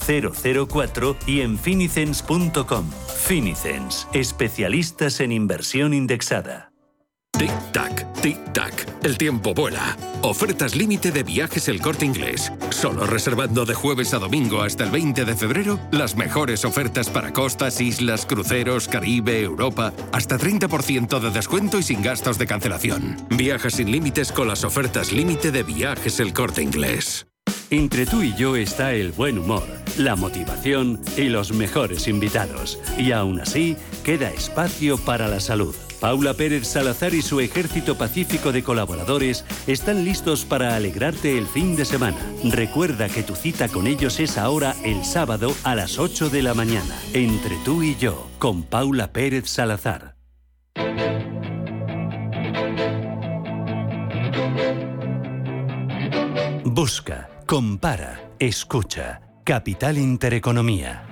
[0.68, 2.90] 004 y en finicens.com.
[3.24, 6.23] Finicens, especialistas en inversión indexada.
[7.38, 8.86] Tic-tac, tic-tac.
[9.04, 9.98] El tiempo vuela.
[10.22, 12.52] Ofertas límite de viajes el corte inglés.
[12.70, 17.34] Solo reservando de jueves a domingo hasta el 20 de febrero las mejores ofertas para
[17.34, 19.92] costas, islas, cruceros, Caribe, Europa.
[20.12, 23.18] Hasta 30% de descuento y sin gastos de cancelación.
[23.30, 27.26] Viaja sin límites con las ofertas límite de viajes el corte inglés.
[27.72, 29.64] Entre tú y yo está el buen humor,
[29.98, 32.80] la motivación y los mejores invitados.
[32.98, 35.76] Y aún así, queda espacio para la salud.
[36.04, 41.78] Paula Pérez Salazar y su ejército pacífico de colaboradores están listos para alegrarte el fin
[41.78, 42.18] de semana.
[42.44, 46.54] Recuerda que tu cita con ellos es ahora el sábado a las 8 de la
[46.54, 46.94] mañana.
[47.14, 50.18] Entre tú y yo, con Paula Pérez Salazar.
[56.66, 59.22] Busca, compara, escucha.
[59.46, 61.06] Capital Intereconomía.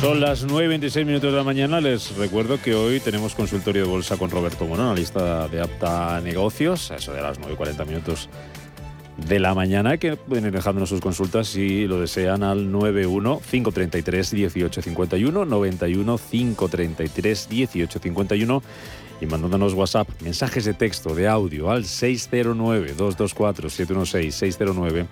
[0.00, 1.78] Son las 9.26 minutos de la mañana.
[1.78, 6.90] Les recuerdo que hoy tenemos consultorio de bolsa con Roberto Mono, analista de apta negocios,
[6.90, 8.30] a eso de las 9.40 minutos
[9.18, 14.32] de la mañana, que pueden ir dejándonos sus consultas si lo desean al 91 533
[14.32, 18.62] 1851, 91 533 1851
[19.20, 25.06] y mandándonos WhatsApp, mensajes de texto, de audio al 609 224 716 609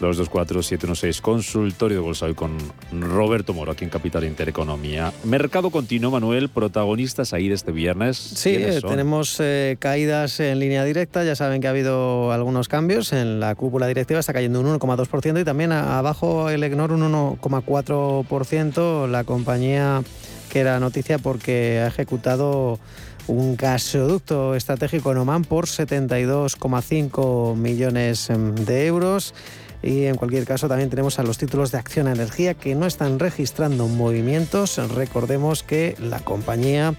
[0.00, 2.56] 224-716, consultorio de bolsa hoy con
[2.92, 5.12] Roberto Moro, aquí en Capital Intereconomía.
[5.24, 8.16] Mercado continuo, Manuel, protagonistas ahí de este viernes.
[8.16, 13.12] Sí, eh, tenemos eh, caídas en línea directa, ya saben que ha habido algunos cambios,
[13.12, 19.08] en la cúpula directiva está cayendo un 1,2% y también abajo el EGNOR un 1,4%,
[19.08, 20.02] la compañía
[20.50, 22.78] que era noticia porque ha ejecutado
[23.26, 29.34] un gasoducto estratégico en Oman por 72,5 millones em, de euros.
[29.84, 33.18] Y en cualquier caso también tenemos a los títulos de Acción Energía que no están
[33.18, 34.78] registrando movimientos.
[34.94, 36.94] Recordemos que la compañía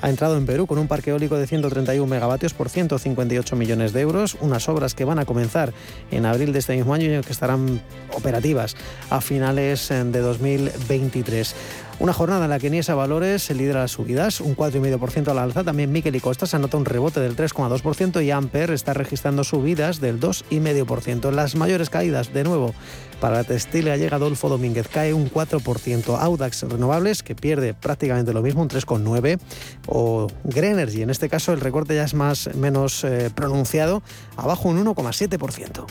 [0.00, 4.02] ha entrado en Perú con un parque eólico de 131 megavatios por 158 millones de
[4.02, 5.72] euros, unas obras que van a comenzar
[6.12, 7.82] en abril de este mismo año y que estarán
[8.14, 8.76] operativas
[9.10, 11.54] a finales eh, de 2023.
[12.00, 15.64] Una jornada en la que Niesa Valores lidera las subidas, un 4,5% a la alza.
[15.64, 20.20] También Miquel y Costas anota un rebote del 3,2% y Amper está registrando subidas del
[20.20, 21.32] 2,5%.
[21.32, 22.72] Las mayores caídas, de nuevo,
[23.20, 26.16] para la textil llega Adolfo Domínguez, cae un 4%.
[26.20, 29.40] Audax Renovables, que pierde prácticamente lo mismo, un 3,9%.
[29.88, 34.04] O Greenergy, en este caso el recorte ya es más menos eh, pronunciado,
[34.36, 35.84] abajo un 1,7%.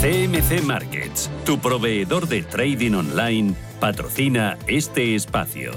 [0.00, 5.72] CMC Markets, tu proveedor de trading online, patrocina este espacio.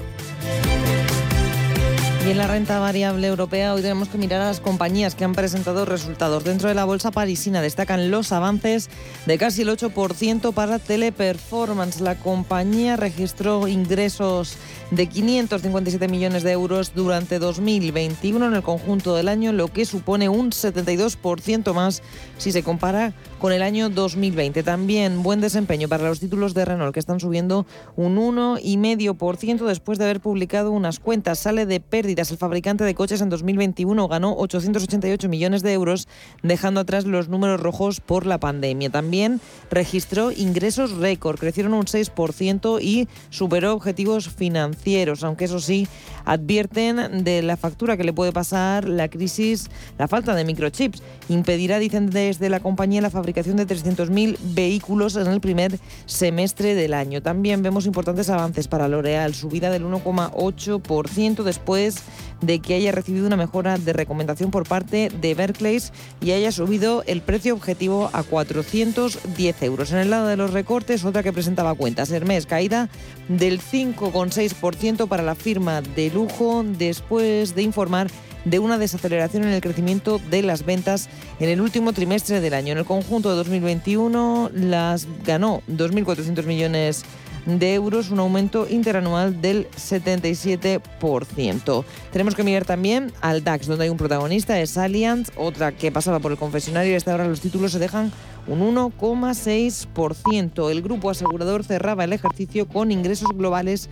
[2.24, 5.32] Y en la renta variable europea hoy tenemos que mirar a las compañías que han
[5.32, 6.44] presentado resultados.
[6.44, 8.90] Dentro de la bolsa parisina destacan los avances
[9.26, 12.00] de casi el 8% para Teleperformance.
[12.00, 14.56] La compañía registró ingresos
[14.92, 20.28] de 557 millones de euros durante 2021 en el conjunto del año, lo que supone
[20.28, 22.02] un 72% más
[22.36, 24.62] si se compara con el año 2020.
[24.62, 30.04] También buen desempeño para los títulos de Renault que están subiendo un 1,5% después de
[30.04, 31.38] haber publicado unas cuentas.
[31.38, 32.32] Sale de pérdida pérdidas.
[32.32, 36.08] El fabricante de coches en 2021 ganó 888 millones de euros,
[36.42, 38.90] dejando atrás los números rojos por la pandemia.
[38.90, 44.81] También registró ingresos récord, crecieron un 6% y superó objetivos financieros,
[45.22, 45.86] aunque eso sí,
[46.24, 49.68] advierten de la factura que le puede pasar la crisis,
[49.98, 51.02] la falta de microchips.
[51.28, 56.94] Impedirá, dicen desde la compañía, la fabricación de 300.000 vehículos en el primer semestre del
[56.94, 57.22] año.
[57.22, 62.02] También vemos importantes avances para L'Oreal, subida del 1,8% después
[62.40, 65.72] de que haya recibido una mejora de recomendación por parte de Berkeley
[66.20, 69.92] y haya subido el precio objetivo a 410 euros.
[69.92, 72.88] En el lado de los recortes, otra que presentaba cuentas, Hermes, caída
[73.28, 74.61] del 5,6%
[75.08, 78.06] para la firma de lujo después de informar
[78.44, 81.08] de una desaceleración en el crecimiento de las ventas
[81.40, 82.70] en el último trimestre del año.
[82.72, 87.04] En el conjunto de 2021 las ganó 2.400 millones
[87.44, 91.84] de euros, un aumento interanual del 77%.
[92.12, 96.20] Tenemos que mirar también al DAX, donde hay un protagonista, es Allianz, otra que pasaba
[96.20, 98.12] por el confesionario y hasta ahora los títulos se dejan
[98.46, 100.70] un 1,6%.
[100.70, 103.88] El grupo asegurador cerraba el ejercicio con ingresos globales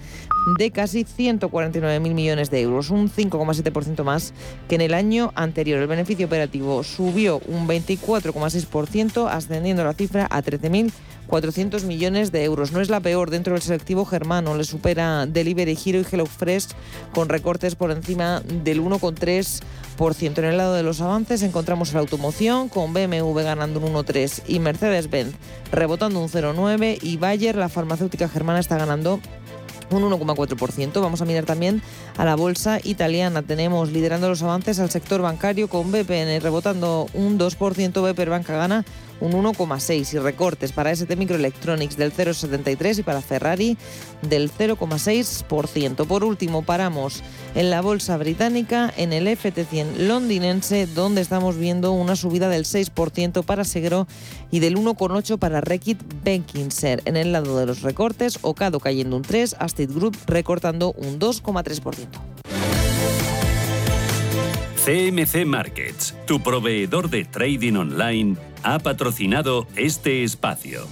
[0.58, 4.34] de casi 149.000 millones de euros, un 5,7% más
[4.68, 5.80] que en el año anterior.
[5.80, 10.92] El beneficio operativo subió un 24,6%, ascendiendo la cifra a 13.000
[11.30, 12.72] 400 millones de euros.
[12.72, 14.56] No es la peor dentro del selectivo germano.
[14.56, 16.68] Le supera Delivery Hero y HelloFresh
[17.14, 19.62] con recortes por encima del 1,3%.
[20.00, 24.58] En el lado de los avances encontramos la automoción con BMW ganando un 1,3% y
[24.58, 25.34] Mercedes-Benz
[25.72, 29.20] rebotando un 0,9% y Bayer, la farmacéutica germana, está ganando
[29.90, 31.02] un 1,4%.
[31.02, 31.82] Vamos a mirar también
[32.16, 33.42] a la bolsa italiana.
[33.42, 38.14] Tenemos liderando los avances al sector bancario con BPN rebotando un 2%.
[38.14, 38.86] BP Banca gana
[39.20, 43.76] un 1,6 y recortes para ST Microelectronics del 0,73 y para Ferrari
[44.22, 46.06] del 0,6%.
[46.06, 47.22] Por último, paramos
[47.54, 53.44] en la bolsa británica, en el FT100 londinense, donde estamos viendo una subida del 6%
[53.44, 54.06] para Segro
[54.50, 57.02] y del 1,8% para Reckitt Benkinser.
[57.04, 62.08] En el lado de los recortes, Ocado cayendo un 3, Astit Group recortando un 2,3%.
[64.84, 70.86] CMC Markets, tu proveedor de trading online, ha patrocinado este espacio.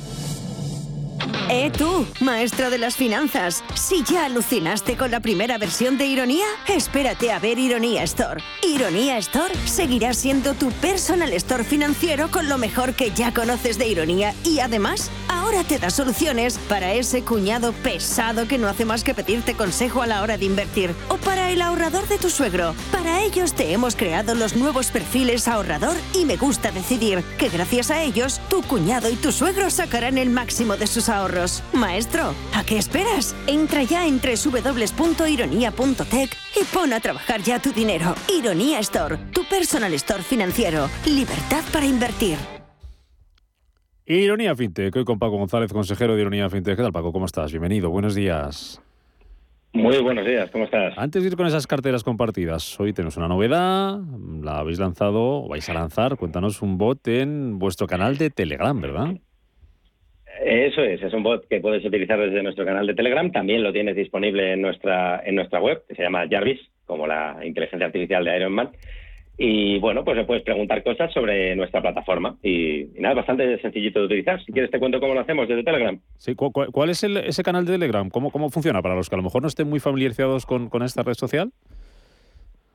[1.50, 3.64] ¡Eh tú, maestro de las finanzas!
[3.74, 8.42] Si ya alucinaste con la primera versión de Ironía, espérate a ver Ironía Store.
[8.62, 13.88] Ironía Store seguirá siendo tu personal store financiero con lo mejor que ya conoces de
[13.88, 19.02] Ironía y además ahora te da soluciones para ese cuñado pesado que no hace más
[19.02, 22.74] que pedirte consejo a la hora de invertir o para el ahorrador de tu suegro.
[22.92, 27.90] Para ellos te hemos creado los nuevos perfiles ahorrador y me gusta decidir que gracias
[27.90, 31.64] a ellos tu cuñado y tu suegro sacarán el máximo de sus ahorros.
[31.72, 33.34] Maestro, ¿a qué esperas?
[33.46, 38.14] Entra ya en www.ironia.tech y pon a trabajar ya tu dinero.
[38.28, 40.88] Ironía Store, tu personal store financiero.
[41.06, 42.36] Libertad para invertir.
[44.10, 46.76] Ironía FinTech, hoy con Paco González, consejero de Ironía FinTech.
[46.76, 47.12] ¿Qué tal, Paco?
[47.12, 47.52] ¿Cómo estás?
[47.52, 48.80] Bienvenido, buenos días.
[49.74, 50.94] Muy buenos días, ¿cómo estás?
[50.96, 54.00] Antes de ir con esas carteras compartidas, hoy tenemos una novedad,
[54.42, 58.80] la habéis lanzado, o vais a lanzar, cuéntanos un bot en vuestro canal de Telegram,
[58.80, 59.16] ¿verdad?
[60.44, 63.30] Eso es, es un bot que puedes utilizar desde nuestro canal de Telegram.
[63.32, 67.38] También lo tienes disponible en nuestra, en nuestra web, que se llama Jarvis, como la
[67.44, 68.70] inteligencia artificial de Iron Man.
[69.40, 72.36] Y bueno, pues le puedes preguntar cosas sobre nuestra plataforma.
[72.42, 74.42] Y, nada, bastante sencillito de utilizar.
[74.44, 75.98] Si quieres te cuento cómo lo hacemos desde Telegram.
[76.16, 78.10] Sí, ¿cuál, es ese canal de Telegram?
[78.10, 78.82] ¿Cómo, ¿Cómo funciona?
[78.82, 81.52] Para los que a lo mejor no estén muy familiarizados con, con esta red social.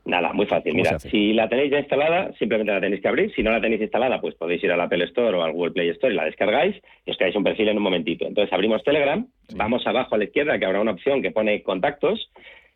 [0.06, 0.74] Nada, muy fácil.
[0.74, 3.34] Mira, si la tenéis ya instalada, simplemente la tenéis que abrir.
[3.34, 5.89] Si no la tenéis instalada, pues podéis ir al Apple Store o al Google Play
[5.89, 8.26] Store y la descargáis y os creáis un perfil en un momentito.
[8.26, 12.30] Entonces abrimos Telegram, vamos abajo a la izquierda que habrá una opción que pone contactos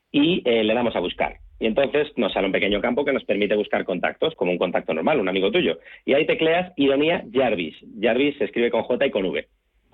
[0.09, 1.35] y eh, le damos a buscar.
[1.59, 4.93] Y entonces nos sale un pequeño campo que nos permite buscar contactos, como un contacto
[4.93, 5.79] normal, un amigo tuyo.
[6.05, 7.75] Y ahí tecleas Ironía Jarvis.
[7.99, 9.47] Jarvis se escribe con J y con V.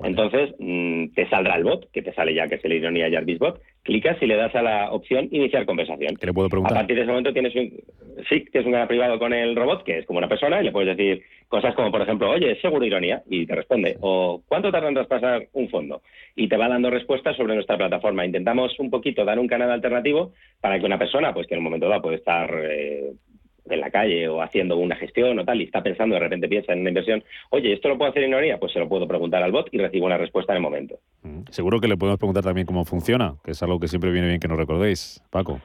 [0.04, 3.40] Entonces mm, te saldrá el bot, que te sale ya que es el Ironía Jarvis
[3.40, 3.62] Bot.
[3.84, 6.16] Clicas y le das a la opción iniciar conversación.
[6.16, 6.78] ¿Qué le puedo preguntar?
[6.78, 7.72] A partir de ese momento tienes un,
[8.30, 10.72] sí, tienes un canal privado con el robot, que es como una persona, y le
[10.72, 13.24] puedes decir cosas como, por ejemplo, oye, ¿es seguro ironía?
[13.30, 13.98] Y te responde.
[14.02, 16.02] O ¿cuánto tarda en traspasar un fondo?
[16.36, 18.26] Y te va dando respuestas sobre nuestra plataforma.
[18.26, 21.66] Intentamos un poquito dar un canal alternativo para que una persona, pues que en un
[21.66, 23.12] momento dado puede estar eh,
[23.70, 26.74] en la calle o haciendo una gestión o tal y está pensando, de repente piensa
[26.74, 28.60] en una inversión, oye, ¿esto lo puedo hacer en Ironía?
[28.60, 31.00] Pues se lo puedo preguntar al bot y recibo una respuesta en el momento.
[31.24, 34.28] Mm, seguro que le podemos preguntar también cómo funciona, que es algo que siempre viene
[34.28, 35.62] bien que nos recordéis, Paco.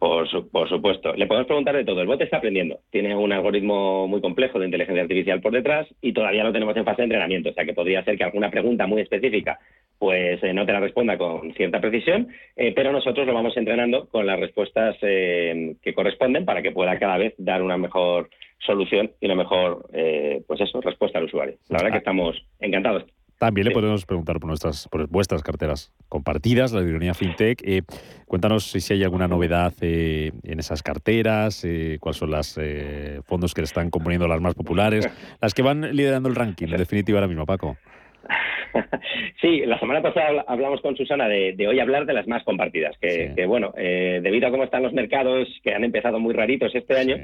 [0.00, 1.12] Por, por, supuesto.
[1.12, 2.00] Le podemos preguntar de todo.
[2.00, 2.80] El bot está aprendiendo.
[2.90, 6.86] Tiene un algoritmo muy complejo de inteligencia artificial por detrás y todavía lo tenemos en
[6.86, 7.50] fase de entrenamiento.
[7.50, 9.58] O sea que podría ser que alguna pregunta muy específica
[9.98, 14.40] pues no te la responda con cierta precisión, pero nosotros lo vamos entrenando con las
[14.40, 19.84] respuestas que corresponden para que pueda cada vez dar una mejor solución y una mejor,
[20.46, 21.56] pues eso, respuesta al usuario.
[21.68, 21.98] La verdad que ah.
[21.98, 23.04] estamos encantados.
[23.40, 27.62] También le podemos preguntar por nuestras, por vuestras carteras compartidas, la de Ironía FinTech.
[27.64, 27.80] Eh,
[28.26, 32.60] cuéntanos si hay alguna novedad eh, en esas carteras, eh, cuáles son los
[33.24, 35.08] fondos que le están componiendo las más populares,
[35.40, 37.78] las que van liderando el ranking, en definitiva, ahora mismo, Paco.
[39.40, 43.46] Sí, la semana pasada hablamos con Susana de, hoy hablar de las más compartidas, que,
[43.46, 47.16] bueno, debido a cómo están los mercados, que han empezado muy raritos este año,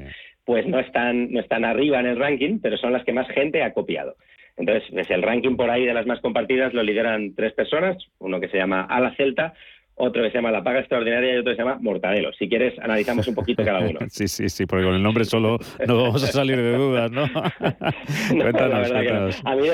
[0.43, 3.61] pues no están, no están arriba en el ranking, pero son las que más gente
[3.61, 4.15] ha copiado.
[4.57, 8.39] Entonces, desde el ranking por ahí de las más compartidas lo lideran tres personas, uno
[8.39, 9.53] que se llama Ala Celta,
[9.97, 12.31] otro que se llama La Paga Extraordinaria y otro que se llama Mortadelo.
[12.33, 13.99] Si quieres, analizamos un poquito cada uno.
[14.09, 17.23] sí, sí, sí, porque con el nombre solo no vamos a salir de dudas, ¿no?
[18.29, 19.41] cuéntanos, cuéntanos.
[19.43, 19.67] a mí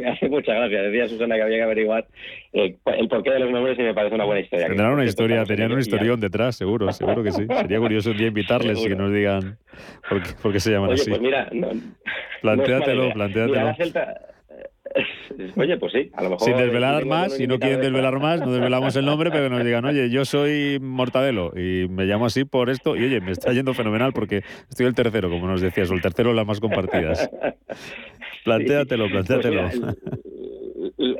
[0.00, 0.82] me hace mucha gracia.
[0.82, 2.06] Decía Susana que había que averiguar
[2.52, 4.68] eh, el porqué de los nombres y me parece una buena historia.
[4.68, 7.46] Tendrán una historia, tenían un historión detrás, seguro, seguro que sí.
[7.46, 9.58] Sería curioso un día invitarles y que nos digan
[10.42, 11.10] por qué, se llaman Oye, así.
[11.10, 11.50] Pues mira,
[12.42, 13.74] plantéatelo, plantéatelo.
[15.56, 16.48] Oye, pues sí, a lo mejor.
[16.48, 19.64] Sin desvelar más, si no quieren desvelar más, no desvelamos el nombre, pero que nos
[19.64, 23.52] digan, oye, yo soy Mortadelo y me llamo así por esto, y oye, me está
[23.52, 27.30] yendo fenomenal porque estoy el tercero, como nos decías, o el tercero las más compartidas.
[28.44, 29.68] Plantéatelo, plantéatelo.
[30.96, 31.16] Pues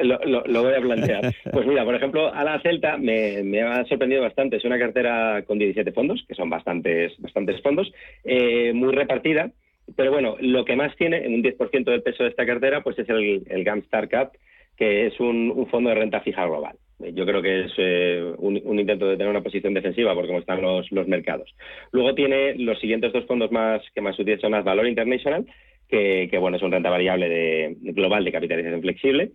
[0.49, 1.35] lo, voy a plantear.
[1.53, 4.57] Pues mira, por ejemplo, a la Celta me, ha sorprendido bastante.
[4.57, 7.93] Es una cartera con 17 fondos, que son bastantes, bastantes fondos,
[8.25, 9.51] eh, muy repartida.
[9.99, 12.97] Pero bueno, lo que más tiene, en un 10% del peso de esta cartera, pues
[13.01, 14.33] es el, el Star Cap,
[14.77, 16.77] que es un, fondo de renta fija global.
[17.01, 20.63] Yo creo que es eh, un, intento de tener una posición defensiva por cómo están
[20.63, 21.53] los, mercados.
[21.91, 25.45] Luego tiene los siguientes dos fondos más que más útiles son más Valor International,
[25.89, 29.33] que, bueno, es un renta variable de, global de capitalización flexible,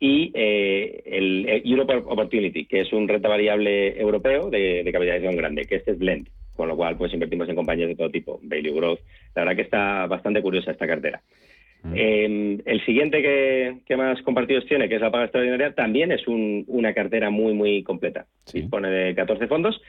[0.00, 5.66] y eh, el, Europe Opportunity, que es un renta variable europeo de, de capitalización grande,
[5.66, 8.74] que este es Blend con lo cual pues invertimos en compañías de todo tipo, Value
[8.74, 8.98] Growth.
[9.36, 11.22] La verdad que está bastante curiosa esta cartera.
[11.84, 11.92] Mm.
[11.94, 16.92] Em, el siguiente que, más compartidos tiene, que es la paga extraordinaria, también es una
[16.94, 18.26] cartera muy, muy completa.
[18.52, 19.80] Dispone de 14 fondos.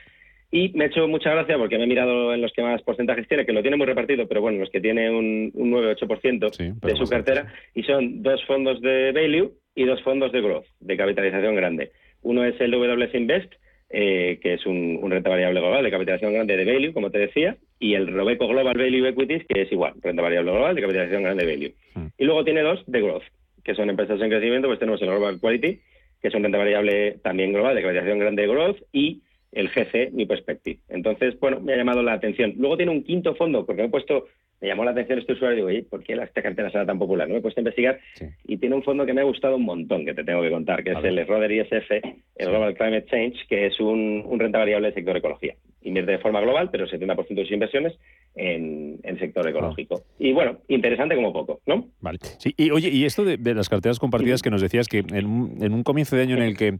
[0.52, 3.26] Y me ha hecho mucha gracia porque me he mirado en los que más porcentajes
[3.26, 6.96] tiene, que lo tiene muy repartido, pero bueno, los que tiene un, un 9-8% de
[6.96, 11.56] su cartera, y son dos fondos de value y dos fondos de growth, de capitalización
[11.56, 11.90] grande.
[12.22, 13.54] Uno es el WC Invest,
[13.90, 17.56] eh, que es un, renta variable global de capitalización grande de value, como te decía,
[17.78, 21.44] y el Robeco Global Value Equities, que es igual, renta variable global de capitalización grande
[21.44, 21.74] de value.
[21.94, 22.06] Hmm.
[22.16, 23.24] Y luego tiene dos de growth,
[23.64, 25.80] que son empresas en crecimiento, pues tenemos el Global Quality,
[26.22, 29.22] que es un renta variable también global de capitalización grande de growth, y
[29.52, 30.78] el GC, mi perspective.
[30.88, 32.54] Entonces, bueno, me ha llamado la atención.
[32.56, 34.26] Luego tiene un quinto fondo, porque me he puesto
[34.60, 36.98] me llamó la atención este usuario y digo, oye, ¿por qué esta cartera será tan
[36.98, 37.26] popular?
[37.26, 37.34] ¿no?
[37.34, 37.98] Me he puesto a investigar
[38.46, 40.84] y tiene un fondo que me ha gustado un montón, que te tengo que contar,
[40.84, 41.90] que es el Roder ISF,
[42.36, 45.54] el Global Climate Change, que es un, renta variable del sector ecología.
[45.82, 47.94] Invierte de forma global, pero 70% de sus inversiones
[48.34, 50.02] en el sector ecológico.
[50.18, 51.86] Y bueno, interesante como poco, ¿no?
[52.00, 52.18] Vale.
[52.38, 55.82] Sí, y oye, y esto de, las carteras compartidas que nos decías que en un
[55.82, 56.78] comienzo de año en el que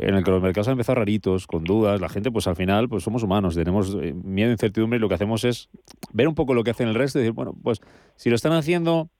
[0.00, 2.88] en el que los mercados han empezado raritos, con dudas, la gente pues al final
[2.88, 5.68] pues somos humanos, tenemos eh, miedo, incertidumbre y lo que hacemos es
[6.12, 7.80] ver un poco lo que hacen el resto y decir, bueno, pues
[8.16, 9.10] si lo están haciendo,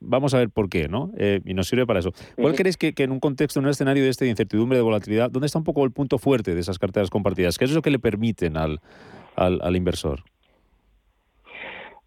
[0.00, 1.12] vamos a ver por qué, ¿no?
[1.16, 2.12] Eh, y nos sirve para eso.
[2.36, 5.30] ¿Cuál crees que, en un contexto, en un escenario de este de incertidumbre, de volatilidad,
[5.30, 7.58] dónde está un poco el punto fuerte de esas carteras compartidas?
[7.58, 8.80] ¿Qué es lo que le permiten al,
[9.36, 10.24] al inversor?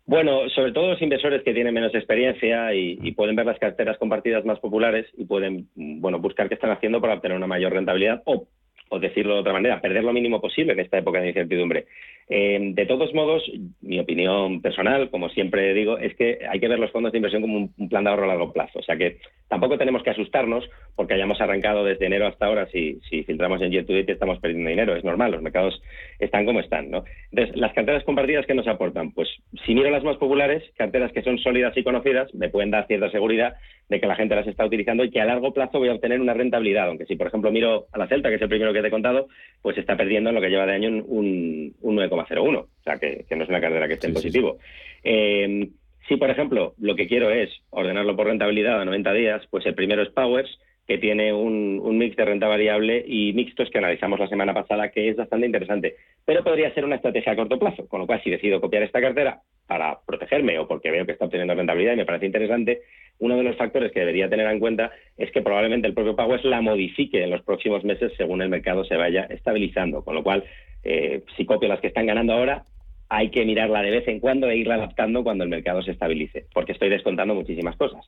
[0.06, 4.44] Bueno, sobre todo los inversores que tienen menos experiencia y, pueden ver las carteras compartidas
[4.44, 8.48] más populares y pueden, bueno, buscar qué están haciendo para obtener una mayor rentabilidad o,
[8.90, 11.86] o decirlo de otra manera, perder lo mínimo posible en esta época de incertidumbre.
[12.30, 13.44] Eh, de todos modos,
[13.82, 17.42] mi opinión personal, como siempre digo, es que hay que ver los fondos de inversión
[17.42, 18.80] como un, plan de ahorro a largo plazo.
[18.80, 19.18] O sea que
[19.50, 22.68] tampoco tenemos que asustarnos porque hayamos arrancado desde enero hasta ahora.
[22.72, 24.96] Si, filtramos en Jet to estamos perdiendo dinero.
[24.96, 25.82] Es normal, los mercados
[26.20, 26.90] están como están.
[26.90, 27.04] ¿no?
[27.32, 29.30] Entonces, las carteras compartidas que nos aportan, pues
[29.66, 33.12] si miro las más populares, carteras que son sólidas y conocidas, me pueden dar cierta
[33.12, 33.56] seguridad
[33.90, 36.22] de que la gente las está utilizando y que a largo plazo voy a obtener
[36.22, 36.88] una rentabilidad.
[36.88, 38.92] Aunque si, por ejemplo, miro a la Celta, que es el primero que te he
[38.92, 39.28] contado,
[39.62, 42.58] pues está perdiendo en lo que lleva de año un, un 9,01.
[42.58, 44.58] O sea, que, no es una cartera que esté en positivo.
[45.04, 45.70] Eh,
[46.08, 49.76] si, por ejemplo, lo que quiero es ordenarlo por rentabilidad a 90 días, pues el
[49.76, 54.20] primero es Powers, que tiene un, un, mix de renta variable y mixtos que analizamos
[54.20, 55.96] la semana pasada, que es bastante interesante.
[56.26, 59.00] Pero podría ser una estrategia a corto plazo, con lo cual si decido copiar esta
[59.00, 62.82] cartera para protegerme o porque veo que está obteniendo rentabilidad y me parece interesante,
[63.20, 66.44] uno de los factores que debería tener en cuenta es que probablemente el propio Powers
[66.44, 70.44] la modifique en los próximos meses según el mercado se vaya estabilizando, con lo cual
[70.84, 72.66] eh, si copio las que están ganando ahora,
[73.10, 76.46] hay que mirarla de vez en cuando e irla adaptando cuando el mercado se estabilice,
[76.54, 78.06] porque estoy descontando muchísimas cosas.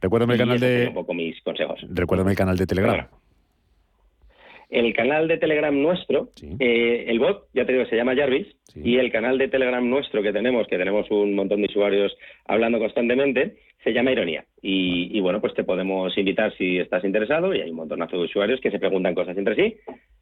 [0.00, 0.86] Recuérdame el canal de.
[0.88, 1.80] Un poco mis consejos.
[1.88, 3.06] Recuérdame el canal de Telegram.
[4.70, 8.98] El canal de Telegram nuestro, eh, el bot, ya te digo, se llama Jarvis, y
[8.98, 12.16] el canal de Telegram nuestro que tenemos, que tenemos un montón de usuarios
[12.46, 14.44] hablando constantemente, se llama Ironía.
[14.62, 18.60] Y, bueno, pues te podemos invitar si estás interesado, y hay un montonazo de usuarios
[18.60, 19.76] que se preguntan cosas entre sí,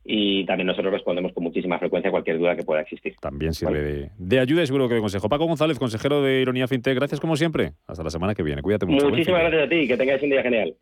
[0.04, 3.16] y también nosotros respondemos con muchísima frecuencia a cualquier duda que pueda existir.
[3.20, 5.28] También sirve de, ayuda y seguro que de consejo.
[5.28, 7.72] Paco González, consejero de Ironía FinTech, gracias como siempre.
[7.86, 8.62] Hasta la semana que viene.
[8.62, 9.10] Cuídate mucho.
[9.10, 10.74] Muchísimas gracias a ti, que tengáis un día genial.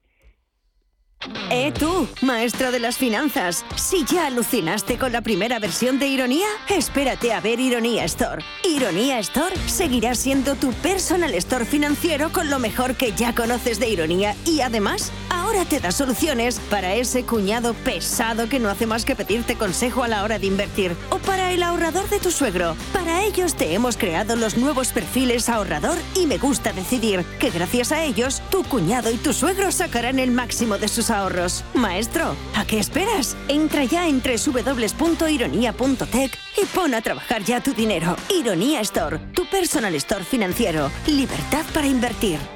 [1.50, 6.46] Eh tú, maestro de las finanzas, si ya alucinaste con la primera versión de Ironía,
[6.68, 8.44] espérate a ver Ironía Store.
[8.64, 13.88] Ironía Store seguirá siendo tu personal store financiero con lo mejor que ya conoces de
[13.88, 15.10] Ironía y además
[15.46, 20.02] ahora te da soluciones para ese cuñado pesado que no hace más que pedirte consejo
[20.02, 22.74] a la hora de invertir o para el ahorrador de tu suegro.
[22.92, 27.92] Para ellos te hemos creado los nuevos perfiles ahorrador y me gusta decidir que gracias
[27.92, 31.62] a ellos tu cuñado y tu suegro sacarán el máximo de sus ahorros.
[31.74, 33.36] Maestro, ¿a qué esperas?
[33.46, 38.16] Entra ya en www.ironia.tech y pon a trabajar ya tu dinero.
[38.30, 40.90] Ironía Store, tu personal store financiero.
[41.06, 42.55] Libertad para invertir.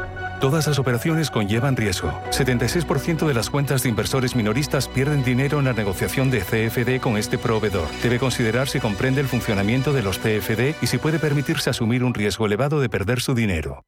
[0.41, 2.11] Todas las operaciones conllevan riesgo.
[2.31, 7.15] 76% de las cuentas de inversores minoristas pierden dinero en la negociación de CFD con
[7.15, 7.87] este proveedor.
[8.01, 12.15] Debe considerar si comprende el funcionamiento de los CFD y si puede permitirse asumir un
[12.15, 13.85] riesgo elevado de perder su dinero.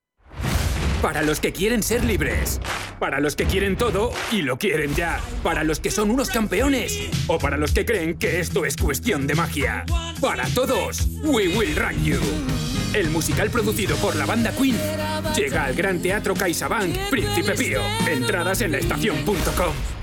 [1.01, 2.61] Para los que quieren ser libres.
[2.99, 5.19] Para los que quieren todo y lo quieren ya.
[5.41, 7.09] Para los que son unos campeones.
[7.25, 9.85] O para los que creen que esto es cuestión de magia.
[10.21, 12.72] Para todos, We Will Run You.
[12.93, 14.77] El musical producido por la banda Queen
[15.35, 17.81] llega al Gran Teatro CaixaBank Príncipe Pío.
[18.07, 20.02] Entradas en la estación.com.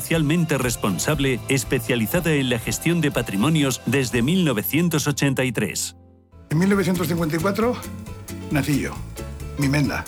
[0.01, 5.95] socialmente responsable especializada en la gestión de patrimonios desde 1983.
[6.49, 7.75] En 1954
[8.49, 8.95] nací yo,
[9.59, 10.03] mi menda,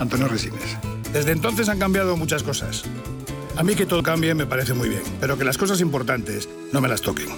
[0.00, 0.76] Antonio Resines.
[1.12, 2.82] Desde entonces han cambiado muchas cosas.
[3.56, 6.80] A mí que todo cambie me parece muy bien, pero que las cosas importantes no
[6.80, 7.28] me las toquen.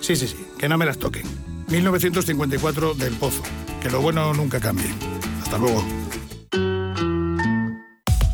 [0.00, 1.24] Sí, sí, sí, que no me las toquen.
[1.68, 3.42] 1954 del Pozo.
[3.80, 4.90] Que lo bueno nunca cambie.
[5.42, 5.82] Hasta luego.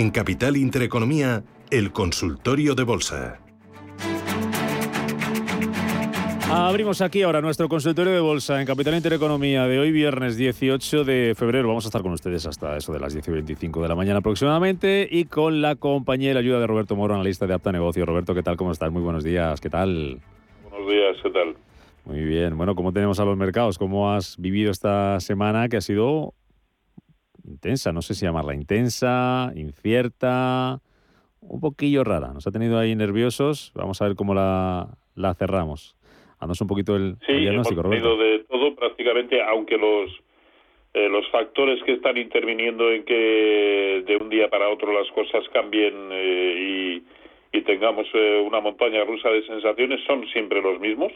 [0.00, 3.38] En Capital Intereconomía, el consultorio de bolsa.
[6.50, 11.34] Abrimos aquí ahora nuestro consultorio de bolsa en Capital Intereconomía de hoy, viernes 18 de
[11.36, 11.68] febrero.
[11.68, 14.20] Vamos a estar con ustedes hasta eso de las 10 y 25 de la mañana
[14.20, 18.06] aproximadamente y con la compañía y la ayuda de Roberto Moro, analista de Apta Negocio.
[18.06, 18.56] Roberto, ¿qué tal?
[18.56, 18.90] ¿Cómo estás?
[18.90, 19.60] Muy buenos días.
[19.60, 20.18] ¿Qué tal?
[20.70, 21.56] Buenos días, ¿qué tal?
[22.06, 22.56] Muy bien.
[22.56, 23.76] Bueno, ¿cómo tenemos a los mercados?
[23.76, 26.32] ¿Cómo has vivido esta semana que ha sido
[27.50, 30.80] intensa, no sé si llamarla intensa, incierta,
[31.40, 32.32] un poquillo rara.
[32.32, 33.72] Nos ha tenido ahí nerviosos.
[33.74, 35.96] Vamos a ver cómo la, la cerramos.
[36.38, 40.10] Andas un poquito el, sí, diagnóstico, hemos tenido de todo prácticamente, aunque los
[40.92, 45.48] eh, los factores que están interviniendo en que de un día para otro las cosas
[45.52, 47.02] cambien eh,
[47.52, 51.12] y, y, tengamos eh, una montaña rusa de sensaciones son siempre los mismos,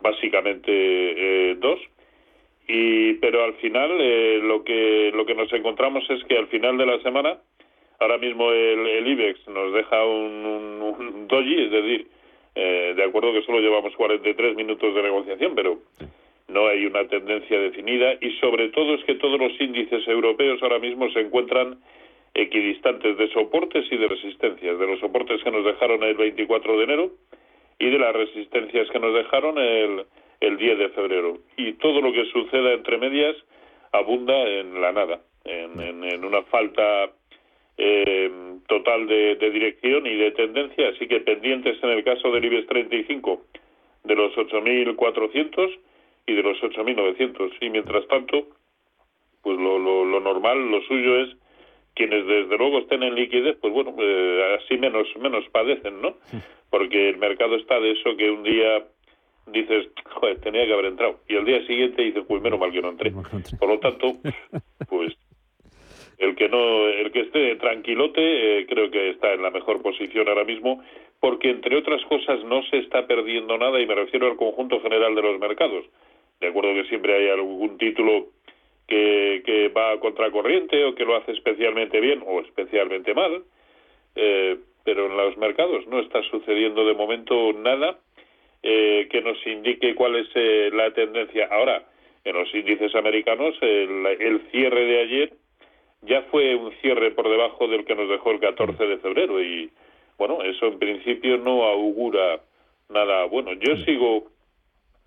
[0.00, 1.78] básicamente dos
[2.66, 6.76] y pero al final eh, lo que lo que nos encontramos es que al final
[6.76, 7.38] de la semana
[8.00, 10.44] ahora mismo el, el IBEX nos deja un,
[10.98, 12.06] un, doji es decir
[12.54, 15.78] eh, de acuerdo que solo llevamos 43 minutos de negociación pero
[16.48, 18.14] no hay una tendencia definida.
[18.20, 21.78] Y sobre todo es que todos los índices europeos ahora mismo se encuentran
[22.34, 26.84] equidistantes de soportes y de resistencias de los soportes que nos dejaron el 24 de
[26.84, 27.10] enero
[27.78, 30.04] y de las resistencias que nos dejaron el,
[30.40, 31.38] el 10 de febrero.
[31.56, 33.36] Y todo lo que suceda entre medias
[33.92, 37.10] abunda en la nada, en, en, una falta
[37.76, 38.30] eh,
[38.68, 40.88] total de, de, dirección y de tendencia.
[40.88, 43.42] Así que pendientes en el caso del IBEX 35
[44.04, 45.78] de los 8.400
[46.26, 47.52] y de los 8.900.
[47.60, 48.48] Y mientras tanto,
[49.42, 51.36] pues lo, lo, lo, normal, lo suyo es
[51.94, 56.16] quienes desde luego estén en liquidez, pues bueno, eh, así menos menos padecen, ¿no?
[56.68, 58.84] Porque el mercado está de eso que un día
[59.46, 61.20] dices, joder, tenía que haber entrado.
[61.28, 63.12] Y al día siguiente dices, pues menos mal que no entré.
[63.58, 64.16] Por lo tanto,
[64.88, 65.16] pues
[66.18, 68.20] el que no, el que esté tranquilote,
[68.60, 70.82] eh, creo que está en la mejor posición ahora mismo,
[71.20, 75.14] porque entre otras cosas no se está perdiendo nada y me refiero al conjunto general
[75.14, 75.84] de los mercados.
[76.40, 78.28] De acuerdo que siempre hay algún título
[78.86, 83.42] que, que va a contracorriente o que lo hace especialmente bien o especialmente mal,
[84.14, 87.98] eh, pero en los mercados no está sucediendo de momento nada
[88.68, 91.46] eh, que nos indique cuál es eh, la tendencia.
[91.52, 91.84] Ahora,
[92.24, 95.32] en los índices americanos, el, cierre de ayer
[96.02, 99.70] ya fue un cierre por debajo del que nos dejó el 14 de febrero y,
[100.18, 102.40] bueno, eso en principio no augura
[102.88, 103.52] nada bueno.
[103.52, 104.32] Yo sigo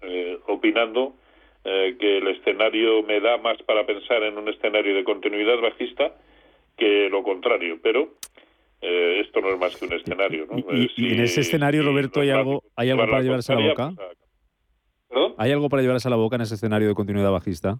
[0.03, 1.15] eh, opinando
[1.61, 6.15] que el escenario me da más para pensar en un escenario de continuidad bajista
[6.77, 8.13] que lo contrario, pero
[8.81, 10.47] eh, esto no es más que un escenario.
[10.49, 10.57] ¿no?
[10.57, 13.91] Y, eh, en ese escenario, Roberto, ¿hay algo, ¿hay algo para llevarse a la boca?
[13.95, 17.77] Pues, ¿Hay algo para llevarse a la boca en ese escenario de continuidad bajista?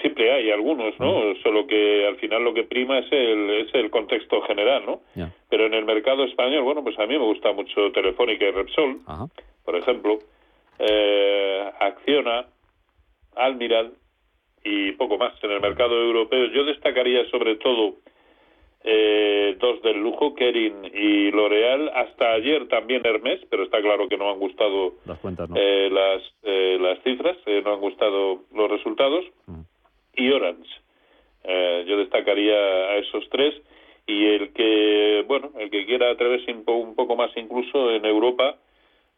[0.00, 1.18] Siempre hay algunos, ¿no?
[1.18, 1.34] Ah.
[1.42, 5.02] Solo que al final lo que prima es el, es el contexto general, ¿no?
[5.48, 9.00] Pero en el mercado español, bueno, pues a mí me gusta mucho Telefónica y Repsol,
[9.64, 10.18] por ejemplo,
[10.78, 12.46] eh, Acciona,
[13.36, 13.92] Almiral
[14.64, 15.32] y poco más.
[15.42, 17.96] En el mercado europeo yo destacaría sobre todo
[18.82, 21.90] eh, dos del lujo, Kerin y L'Oreal.
[21.94, 26.22] Hasta ayer también Hermes, pero está claro que no han gustado las, cuentas, eh, las,
[26.42, 29.24] eh, las cifras, eh, no han gustado los resultados.
[29.46, 29.60] Mm.
[30.16, 30.70] Y Orange.
[31.86, 33.54] yo destacaría a esos tres.
[34.06, 38.56] Y el que, bueno, el que quiera atreverse un, un poco más incluso en Europa,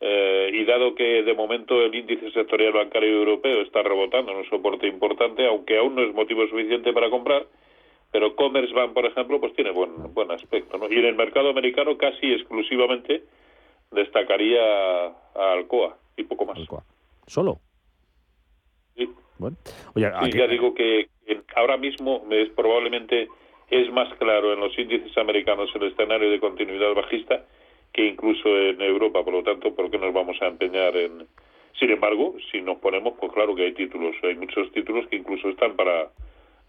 [0.00, 4.88] y dado que de momento el índice sectorial bancario europeo está rebotando en un soporte
[4.88, 7.46] importante, aunque aún no es motivo suficiente para comprar,
[8.12, 10.78] pero Commerzbank, por ejemplo, pues tiene buen, buen aspecto.
[10.78, 10.88] ¿no?
[10.88, 13.24] Y en el mercado americano casi exclusivamente
[13.90, 14.62] destacaría
[15.06, 16.58] a Alcoa y poco más.
[16.58, 16.84] Alcoa.
[17.26, 17.58] ¿Solo?
[18.94, 19.08] Sí.
[19.38, 19.56] Bueno.
[19.96, 21.08] ya digo que
[21.56, 23.28] ahora mismo es probablemente
[23.70, 27.46] es más claro en los índices americanos el escenario de continuidad bajista
[27.92, 29.24] que incluso en Europa.
[29.24, 31.26] Por lo tanto, ¿por qué nos vamos a empeñar en...?
[31.78, 35.48] Sin embargo, si nos ponemos, pues claro que hay títulos, hay muchos títulos que incluso
[35.48, 36.10] están para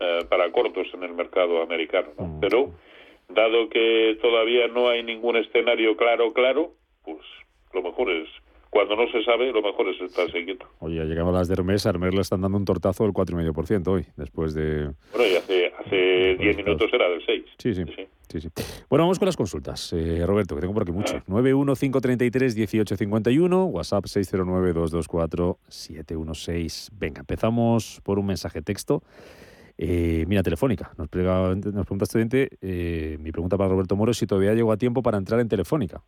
[0.03, 2.09] eh, para cortos en el mercado americano.
[2.17, 2.39] Mm.
[2.39, 2.71] Pero,
[3.29, 6.71] dado que todavía no hay ningún escenario claro, claro,
[7.03, 7.21] pues
[7.73, 8.27] lo mejor es
[8.73, 10.65] cuando no se sabe, lo mejor es estarse quieto.
[10.79, 11.85] Oye, ya llegamos a las de Hermes.
[11.85, 14.89] A Hermes le están dando un tortazo del 4,5% hoy, después de...
[15.11, 17.43] Bueno, y hace, hace 10 minutos era del 6.
[17.59, 17.83] Sí, sí.
[17.95, 18.07] sí.
[18.39, 18.49] sí,
[18.89, 19.93] Bueno, vamos con las consultas.
[19.93, 21.21] Eh, Roberto, que tengo por aquí mucho.
[21.27, 26.89] 915331851, WhatsApp 609224716.
[26.97, 29.03] Venga, empezamos por un mensaje texto.
[29.77, 30.91] Eh, mira, Telefónica.
[30.97, 35.01] Nos, nos pregunta estudiante, eh, mi pregunta para Roberto Moro, si todavía llegó a tiempo
[35.01, 36.01] para entrar en Telefónica.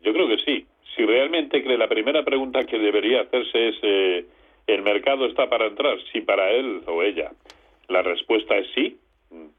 [0.00, 0.66] Yo creo que sí.
[0.94, 4.26] Si realmente cree la primera pregunta que debería hacerse es, eh,
[4.66, 5.98] ¿el mercado está para entrar?
[6.12, 7.32] Si para él o ella
[7.88, 8.98] la respuesta es sí,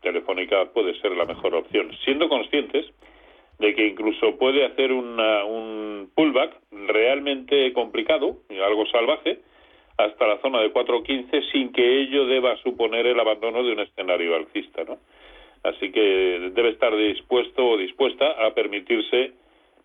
[0.01, 2.85] Telefónica puede ser la mejor opción, siendo conscientes
[3.59, 9.39] de que incluso puede hacer un pullback realmente complicado, algo salvaje,
[9.97, 14.35] hasta la zona de 4.15 sin que ello deba suponer el abandono de un escenario
[14.35, 14.97] alcista, ¿no?
[15.63, 19.31] Así que debe estar dispuesto o dispuesta a permitirse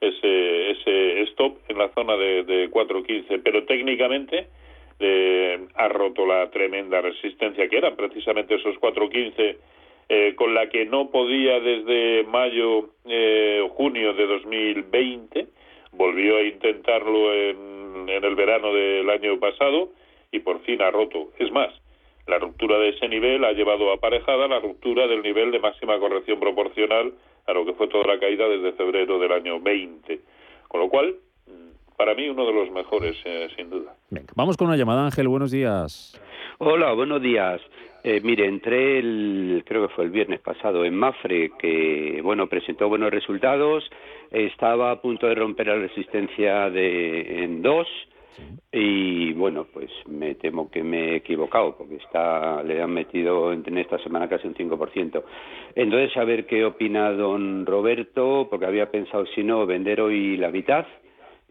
[0.00, 4.48] ese, ese stop en la zona de, de 4.15, pero técnicamente
[5.00, 9.56] eh, ha roto la tremenda resistencia que eran precisamente esos 4.15
[10.08, 15.46] eh, con la que no podía desde mayo eh, junio de 2020
[15.92, 19.90] volvió a intentarlo en, en el verano del año pasado
[20.30, 21.30] y por fin ha roto.
[21.38, 21.70] Es más,
[22.26, 26.38] la ruptura de ese nivel ha llevado aparejada la ruptura del nivel de máxima corrección
[26.38, 27.12] proporcional
[27.46, 30.20] a lo que fue toda la caída desde febrero del año 20.
[30.68, 31.16] Con lo cual,
[31.96, 33.94] para mí uno de los mejores, eh, sin duda.
[34.10, 35.26] Venga, vamos con una llamada, Ángel.
[35.28, 36.20] Buenos días.
[36.58, 37.60] Hola, buenos días.
[38.04, 42.88] Eh, mire, entré el, creo que fue el viernes pasado en Mafre, que bueno presentó
[42.88, 43.88] buenos resultados,
[44.30, 47.86] estaba a punto de romper la resistencia de en dos
[48.70, 53.78] Y bueno, pues me temo que me he equivocado, porque está le han metido en
[53.78, 55.22] esta semana casi un 5%.
[55.74, 60.50] Entonces, a ver qué opina don Roberto, porque había pensado, si no, vender hoy la
[60.50, 60.86] mitad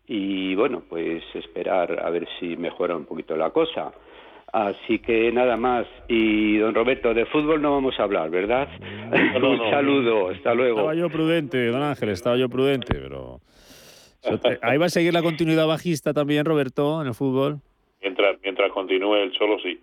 [0.07, 3.91] y bueno, pues esperar a ver si mejora un poquito la cosa.
[4.53, 5.85] Así que nada más.
[6.07, 8.67] Y don Roberto, de fútbol no vamos a hablar, ¿verdad?
[9.41, 10.79] un saludo, hasta luego.
[10.79, 13.39] Estaba yo prudente, don Ángel, estaba yo prudente, pero...
[14.61, 17.59] Ahí va a seguir la continuidad bajista también, Roberto, en el fútbol.
[18.01, 19.79] Mientras, mientras continúe el solo, sí.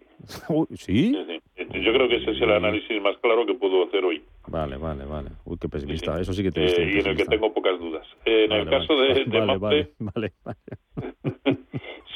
[0.77, 1.13] ¿Sí?
[1.57, 4.23] Yo creo que ese es el análisis más claro que puedo hacer hoy.
[4.49, 5.31] Vale, vale, vale.
[5.45, 6.21] Uy, qué pesimista.
[6.21, 8.07] Eso sí que te eh, Y en el que tengo pocas dudas.
[8.25, 10.33] en el caso de, de vale, vale,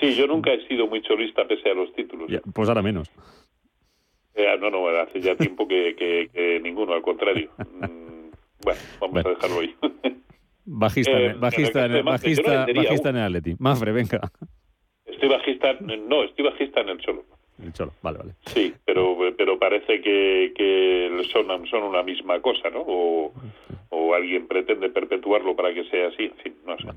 [0.01, 2.31] sí, yo nunca he sido muy cholista pese a los títulos.
[2.55, 3.11] pues ahora menos.
[4.35, 7.51] Eh, no, no, hace ya tiempo que, que, ninguno, al contrario.
[7.59, 8.31] Mm,
[8.63, 9.75] bueno, vamos a dejarlo ahí.
[10.65, 13.57] Bajista, eh, bajista, en, bajista, bajista en el Atleti.
[13.59, 14.21] Mafre, venga.
[15.07, 17.25] Estoy bajista, no, estoy bajista en el Cholo.
[17.61, 18.35] El Cholo, vale, vale.
[18.47, 22.85] Sí, pero, pero parece que, que son, son una misma cosa, ¿no?
[22.87, 23.33] O,
[23.89, 26.89] o alguien pretende perpetuarlo para que sea así, en fin, no sé.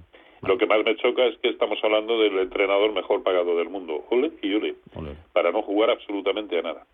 [0.48, 4.06] Lo que más me choca es que estamos hablando del entrenador mejor pagado del mundo,
[4.10, 4.76] Ole y Ole,
[5.34, 6.86] para no jugar absolutamente a nada.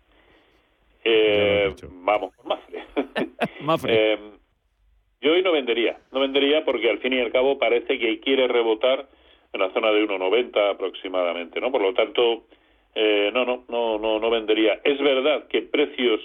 [1.04, 2.84] Eh, vamos con Mafre.
[3.60, 4.12] Mafre.
[4.12, 4.18] eh,
[5.20, 8.46] yo hoy no vendería, no vendería porque al fin y al cabo parece que quiere
[8.46, 9.08] rebotar
[9.52, 11.72] en la zona de 1,90 aproximadamente, ¿no?
[11.72, 12.44] Por lo tanto,
[12.94, 14.80] eh, no, no, no, no, no vendería.
[14.84, 16.20] Es verdad que precios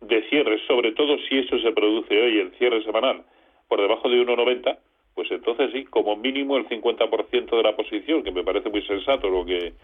[0.00, 3.24] de cierre, sobre todo si eso se produce hoy, el cierre semanal,
[3.68, 4.78] por debajo de 1,90,
[5.20, 9.28] pues entonces sí, como mínimo el 50% de la posición, que me parece muy sensato
[9.28, 9.74] lo que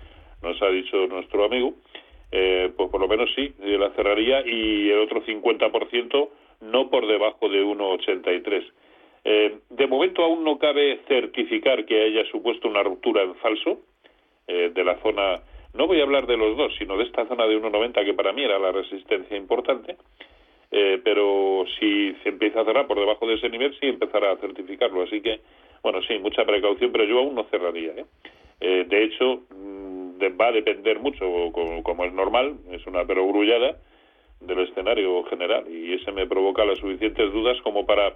[0.42, 1.74] nos ha dicho nuestro amigo,
[2.32, 6.28] eh, pues por lo menos sí, la cerraría y el otro 50%
[6.62, 8.64] no por debajo de 1,83.
[9.24, 13.80] Eh, de momento aún no cabe certificar que haya supuesto una ruptura en falso
[14.46, 15.42] eh, de la zona,
[15.74, 18.32] no voy a hablar de los dos, sino de esta zona de 1,90 que para
[18.32, 19.98] mí era la resistencia importante,
[20.70, 24.36] eh, pero si se empieza a cerrar por debajo de ese nivel, sí empezará a
[24.36, 25.02] certificarlo.
[25.02, 25.40] Así que,
[25.82, 27.92] bueno, sí, mucha precaución, pero yo aún no cerraría.
[28.60, 33.76] de hecho, mm, va a depender mucho, como, como, es normal, es una perogrullada,
[34.40, 38.14] del escenario general y ese me provoca las suficientes dudas como para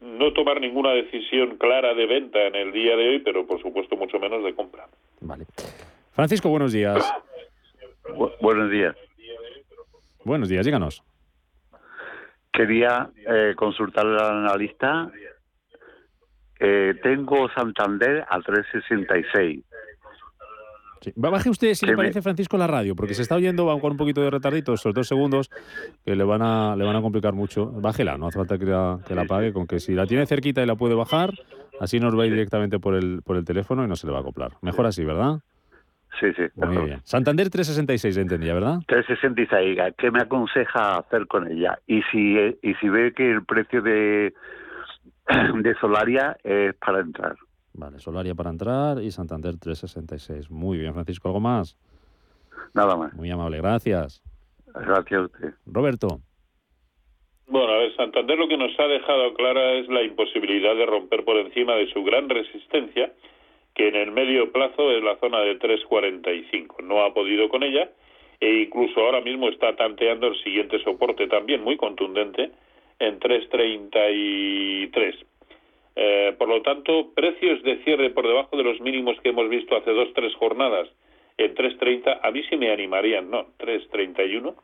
[0.00, 3.96] no tomar ninguna decisión clara de venta en el día de hoy, pero por supuesto
[3.96, 4.86] mucho menos de compra.
[5.20, 5.46] Vale.
[6.12, 7.12] Francisco, buenos días.
[8.40, 8.94] buenos días.
[10.24, 11.02] Buenos días, díganos.
[12.54, 15.10] Quería eh, consultar al analista.
[16.60, 19.64] Eh, tengo Santander a 366.
[21.16, 24.22] Baje usted, si le parece, Francisco, la radio, porque se está oyendo con un poquito
[24.22, 25.50] de retardito, esos dos segundos,
[26.04, 27.66] que le van a, le van a complicar mucho.
[27.72, 30.62] Bájela, no hace falta que la, que la apague, con que si la tiene cerquita
[30.62, 31.34] y la puede bajar,
[31.80, 34.12] así nos va a ir directamente por el, por el teléfono y no se le
[34.12, 34.52] va a acoplar.
[34.62, 35.40] Mejor así, ¿verdad?
[36.20, 36.42] Sí, sí.
[36.54, 37.00] Muy bien.
[37.04, 38.78] Santander 366, entendía, ¿verdad?
[38.86, 41.78] 366, ¿qué me aconseja hacer con ella?
[41.86, 44.32] Y si, y si ve que el precio de,
[45.54, 47.36] de Solaria es para entrar.
[47.72, 50.50] Vale, Solaria para entrar y Santander 366.
[50.50, 51.76] Muy bien, Francisco, ¿algo más?
[52.72, 53.12] Nada más.
[53.14, 54.22] Muy amable, gracias.
[54.74, 55.54] Gracias a usted.
[55.66, 56.20] Roberto.
[57.46, 61.24] Bueno, a ver, Santander lo que nos ha dejado clara es la imposibilidad de romper
[61.24, 63.12] por encima de su gran resistencia,
[63.74, 66.82] que en el medio plazo es la zona de 3.45.
[66.84, 67.90] No ha podido con ella
[68.40, 72.50] e incluso ahora mismo está tanteando el siguiente soporte también muy contundente
[72.98, 75.14] en 3.33.
[75.96, 79.76] Eh, por lo tanto, precios de cierre por debajo de los mínimos que hemos visto
[79.76, 80.88] hace dos, tres jornadas
[81.36, 84.54] en 3.30, a mí sí me animarían, no, 3.31.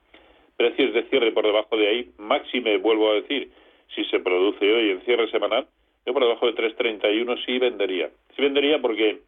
[0.57, 3.51] Precios de cierre por debajo de ahí, máxime, vuelvo a decir,
[3.95, 5.67] si se produce hoy en cierre semanal,
[6.07, 8.11] yo por debajo de 3.31 sí vendería.
[8.35, 9.21] Sí vendería porque,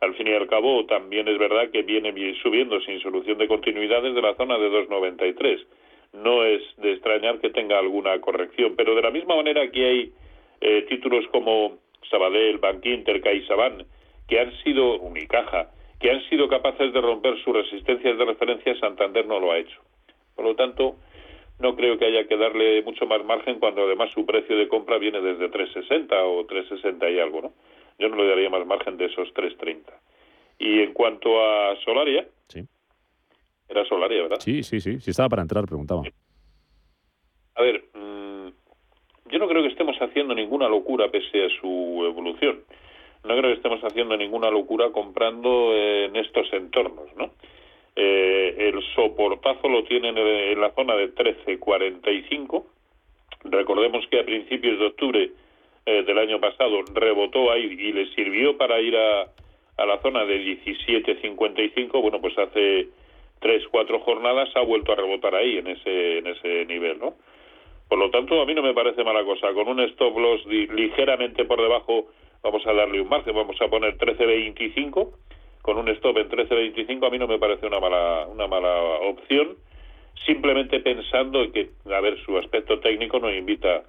[0.00, 2.12] al fin y al cabo, también es verdad que viene
[2.42, 5.64] subiendo sin solución de continuidad desde la zona de 2.93.
[6.14, 10.12] No es de extrañar que tenga alguna corrección, pero de la misma manera que hay
[10.60, 11.78] eh, títulos como
[12.10, 13.84] Sabadell, Bankinter, CaixaBank,
[14.28, 15.70] que han sido, Unicaja,
[16.00, 19.80] que han sido capaces de romper sus resistencias de referencia, Santander no lo ha hecho.
[20.34, 20.96] Por lo tanto,
[21.58, 24.98] no creo que haya que darle mucho más margen cuando además su precio de compra
[24.98, 27.52] viene desde 360 o 360 y algo, ¿no?
[27.98, 29.92] Yo no le daría más margen de esos 330.
[30.58, 32.60] Y en cuanto a Solaria, sí.
[33.68, 34.40] era Solaria, ¿verdad?
[34.40, 36.02] Sí, sí, sí, si estaba para entrar, preguntaba.
[37.54, 37.84] A ver,
[39.30, 42.64] yo no creo que estemos haciendo ninguna locura pese a su evolución.
[43.24, 47.32] No creo que estemos haciendo ninguna locura comprando en estos entornos, ¿no?
[47.96, 52.64] Eh, el soportazo lo tienen en la zona de 13.45.
[53.44, 55.30] Recordemos que a principios de octubre
[55.86, 59.22] eh, del año pasado rebotó ahí y le sirvió para ir a,
[59.76, 62.88] a la zona de 17.55, bueno, pues hace
[63.40, 67.14] tres, cuatro jornadas ha vuelto a rebotar ahí, en ese, en ese nivel, ¿no?
[67.88, 69.52] Por lo tanto, a mí no me parece mala cosa.
[69.52, 72.08] Con un stop loss ligeramente por debajo,
[72.42, 75.12] vamos a darle un margen, vamos a poner 13.25,
[75.66, 79.56] con un stop en 13.25, a mí no me parece una mala, una mala opción,
[80.24, 83.82] simplemente pensando que, a ver, su aspecto técnico nos invita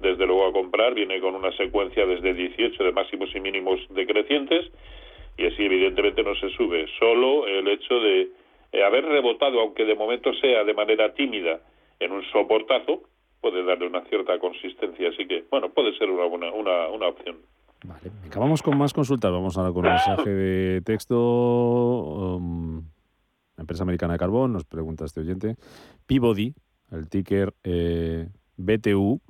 [0.00, 4.72] desde luego a comprar, viene con una secuencia desde 18 de máximos y mínimos decrecientes,
[5.38, 6.88] y así evidentemente no se sube.
[6.98, 8.28] Solo el hecho de
[8.72, 11.60] eh, haber rebotado, aunque de momento sea de manera tímida,
[12.00, 13.02] en un soportazo,
[13.40, 15.10] puede darle una cierta consistencia.
[15.10, 17.36] Así que, bueno, puede ser una, buena, una, una opción.
[17.84, 19.30] Vale, acabamos con más consultas.
[19.30, 22.36] Vamos ahora con un mensaje de texto.
[22.36, 22.84] Um,
[23.56, 25.56] empresa americana de carbón, nos pregunta este oyente.
[26.06, 26.54] Peabody,
[26.90, 29.20] el ticker eh, BTU,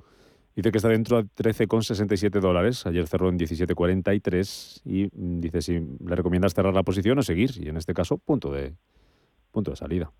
[0.55, 2.85] dice que está dentro a 13,67 dólares.
[2.85, 7.51] Ayer cerró en 17,43 y dice si le recomiendas cerrar la posición o seguir.
[7.57, 8.73] Y en este caso, punto de,
[9.51, 10.11] punto de salida.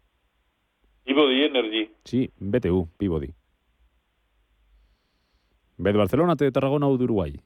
[1.03, 1.91] Peabody Energy.
[2.05, 3.34] Sí, BTU, Peabody.
[5.77, 7.41] ¿B de Barcelona, T de Tarragona o de Uruguay?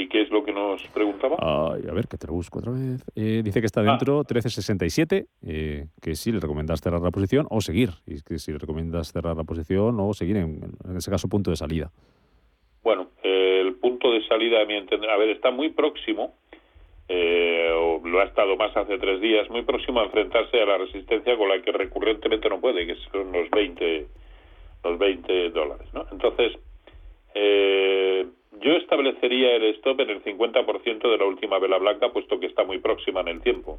[0.00, 1.36] ¿Y qué es lo que nos preguntaba?
[1.38, 3.04] a ver, que te lo busco otra vez.
[3.14, 5.36] Eh, dice que está dentro 1367, ah.
[5.46, 7.90] eh, que sí le recomiendas cerrar la posición o seguir.
[8.06, 11.50] Y que si le recomiendas cerrar la posición o seguir, en, en ese caso, punto
[11.50, 11.90] de salida.
[12.82, 16.32] Bueno, el punto de salida, a mi entender, a ver, está muy próximo
[17.06, 20.78] eh, o lo ha estado más hace tres días, muy próximo a enfrentarse a la
[20.78, 24.06] resistencia con la que recurrentemente no puede, que son los 20,
[24.82, 25.88] los 20 dólares.
[25.92, 26.06] ¿no?
[26.10, 26.52] Entonces,
[27.34, 28.26] eh,
[28.60, 32.64] yo establecería el stop en el 50% de la última vela blanca, puesto que está
[32.64, 33.78] muy próxima en el tiempo,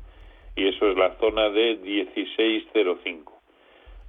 [0.56, 3.32] y eso es la zona de 16.05.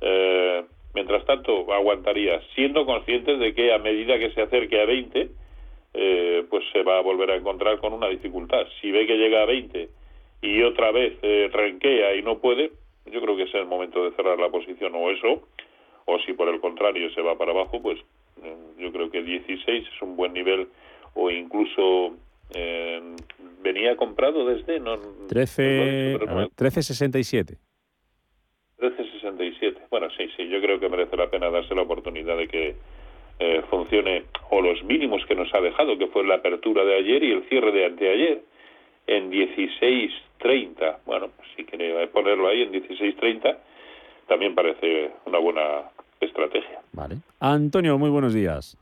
[0.01, 0.65] Eh,
[0.95, 5.29] mientras tanto, aguantaría, siendo conscientes de que a medida que se acerque a 20,
[5.95, 8.67] eh, pues se va a volver a encontrar con una dificultad.
[8.81, 9.89] Si ve que llega a 20
[10.41, 12.73] y otra vez eh, renquea y no puede,
[13.07, 15.43] yo creo que es el momento de cerrar la posición o eso,
[16.07, 17.99] o si por el contrario se va para abajo, pues
[18.79, 20.69] yo creo que 16 es un buen nivel
[21.15, 22.17] o incluso
[23.63, 27.57] venía comprado desde no 13 1367
[28.79, 32.77] 1367 bueno sí sí yo creo que merece la pena darse la oportunidad de que
[33.45, 37.25] eh, funcione o los mínimos que nos ha dejado, que fue la apertura de ayer
[37.25, 38.43] y el cierre de anteayer,
[39.09, 40.99] en 16.30.
[41.07, 43.59] Bueno, pues si quiere ponerlo ahí en 16.30,
[44.29, 45.91] también parece una buena
[46.27, 46.81] estrategia.
[46.93, 47.19] Vale.
[47.41, 48.77] Antonio, muy buenos días.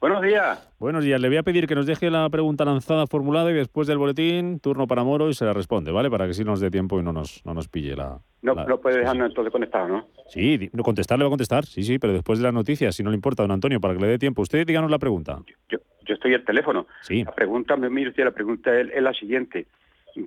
[0.00, 0.72] Buenos días.
[0.78, 1.20] Buenos días.
[1.20, 4.58] Le voy a pedir que nos deje la pregunta lanzada, formulada y después del boletín,
[4.58, 6.08] turno para Moro y se la responde, ¿vale?
[6.08, 8.18] Para que sí nos dé tiempo y no nos, no nos pille la...
[8.40, 10.06] No, no puede dejarnos entonces conectado, ¿no?
[10.28, 13.02] Sí, no contestar le va a contestar, sí, sí, pero después de las noticias, si
[13.02, 14.40] no le importa, don Antonio, para que le dé tiempo.
[14.40, 15.38] Usted díganos la pregunta.
[15.68, 15.76] Yo,
[16.06, 16.86] yo estoy al teléfono.
[17.02, 17.22] Sí.
[17.22, 19.66] La pregunta, mire la pregunta es, es la siguiente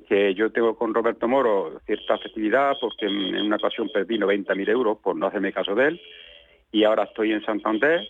[0.08, 4.98] que yo tengo con Roberto Moro cierta afectividad porque en una ocasión perdí 90.000 euros
[5.00, 6.02] por no hacerme caso de él
[6.72, 8.08] y ahora estoy en Santander.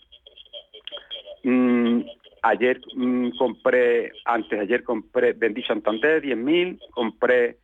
[1.43, 2.01] Mm,
[2.45, 7.55] Ayer mm, compré, antes ayer compré, vendí Santander 10.000, compré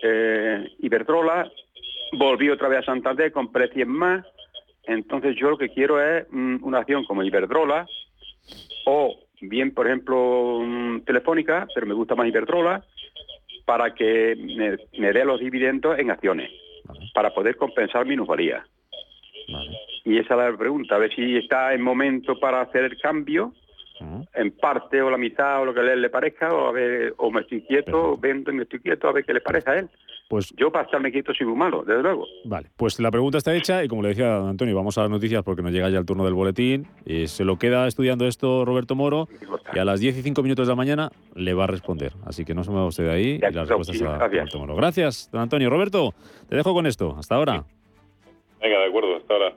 [0.00, 1.50] eh, Iberdrola,
[2.12, 4.24] volví otra vez a Santander, compré 100 más.
[4.84, 7.88] Entonces yo lo que quiero es mm, una acción como Iberdrola
[8.86, 10.60] o bien, por ejemplo,
[11.04, 12.84] Telefónica, pero me gusta más Iberdrola,
[13.68, 14.34] para que
[14.98, 16.50] me, dé los dividendos en acciones,
[17.12, 18.66] para poder compensar minusvalía.
[20.06, 23.52] Y esa es la pregunta, a ver si está en momento para hacer el cambio
[24.32, 27.30] en parte o la mitad o lo que le, le parezca, o a ver, o
[27.30, 29.90] me estoy quieto, vendo y me estoy quieto, a ver qué le parece a él.
[30.28, 32.26] Pues, Yo para estarme quieto soy muy malo, desde luego.
[32.44, 35.42] Vale, pues la pregunta está hecha y como le decía Antonio, vamos a las noticias
[35.42, 36.86] porque nos llega ya el turno del boletín.
[37.06, 39.26] Y se lo queda estudiando esto Roberto Moro
[39.72, 42.12] y a las 10 y 5 minutos de la mañana le va a responder.
[42.26, 44.76] Así que no se mueva usted de ahí y las respuestas a Roberto Moro.
[44.76, 45.70] Gracias, don Antonio.
[45.70, 46.12] Roberto,
[46.48, 47.16] te dejo con esto.
[47.18, 47.64] Hasta ahora.
[48.60, 49.56] Venga, de acuerdo, hasta ahora.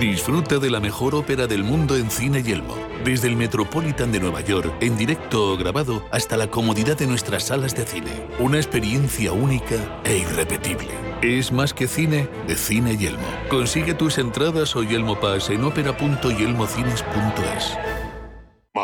[0.00, 2.76] Disfruta de la mejor ópera del mundo en Cine Yelmo.
[3.04, 7.44] Desde el Metropolitan de Nueva York, en directo o grabado, hasta la comodidad de nuestras
[7.44, 8.26] salas de cine.
[8.38, 10.90] Una experiencia única e irrepetible.
[11.22, 13.26] Es más que cine de Cine Yelmo.
[13.48, 17.91] Consigue tus entradas o Yelmo Pass en ópera.yelmocines.es.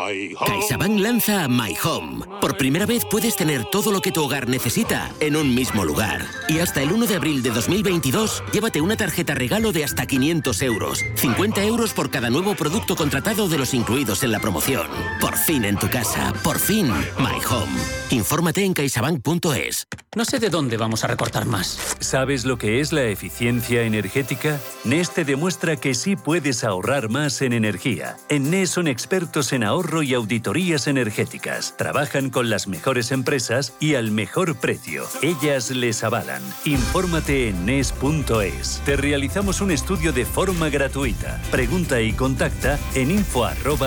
[0.09, 2.25] CaixaBank lanza My Home.
[2.41, 6.25] Por primera vez puedes tener todo lo que tu hogar necesita en un mismo lugar.
[6.49, 10.63] Y hasta el 1 de abril de 2022, llévate una tarjeta regalo de hasta 500
[10.63, 11.05] euros.
[11.17, 14.87] 50 euros por cada nuevo producto contratado de los incluidos en la promoción.
[15.21, 16.33] Por fin en tu casa.
[16.43, 16.89] Por fin,
[17.19, 17.79] My Home.
[18.11, 19.87] Infórmate en caixabank.es.
[20.17, 21.97] No sé de dónde vamos a recortar más.
[22.01, 24.59] ¿Sabes lo que es la eficiencia energética?
[24.85, 28.17] NES te demuestra que sí puedes ahorrar más en energía.
[28.31, 29.65] En NES son expertos en
[30.03, 31.77] y auditorías energéticas.
[31.77, 35.05] Trabajan con las mejores empresas y al mejor precio.
[35.23, 36.43] Ellas les avalan.
[36.65, 38.83] Infórmate en NES.es.
[38.85, 41.41] Te realizamos un estudio de forma gratuita.
[41.51, 43.79] Pregunta y contacta en info.nes.es.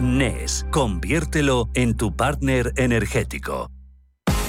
[0.00, 3.75] NES, conviértelo en tu partner energético.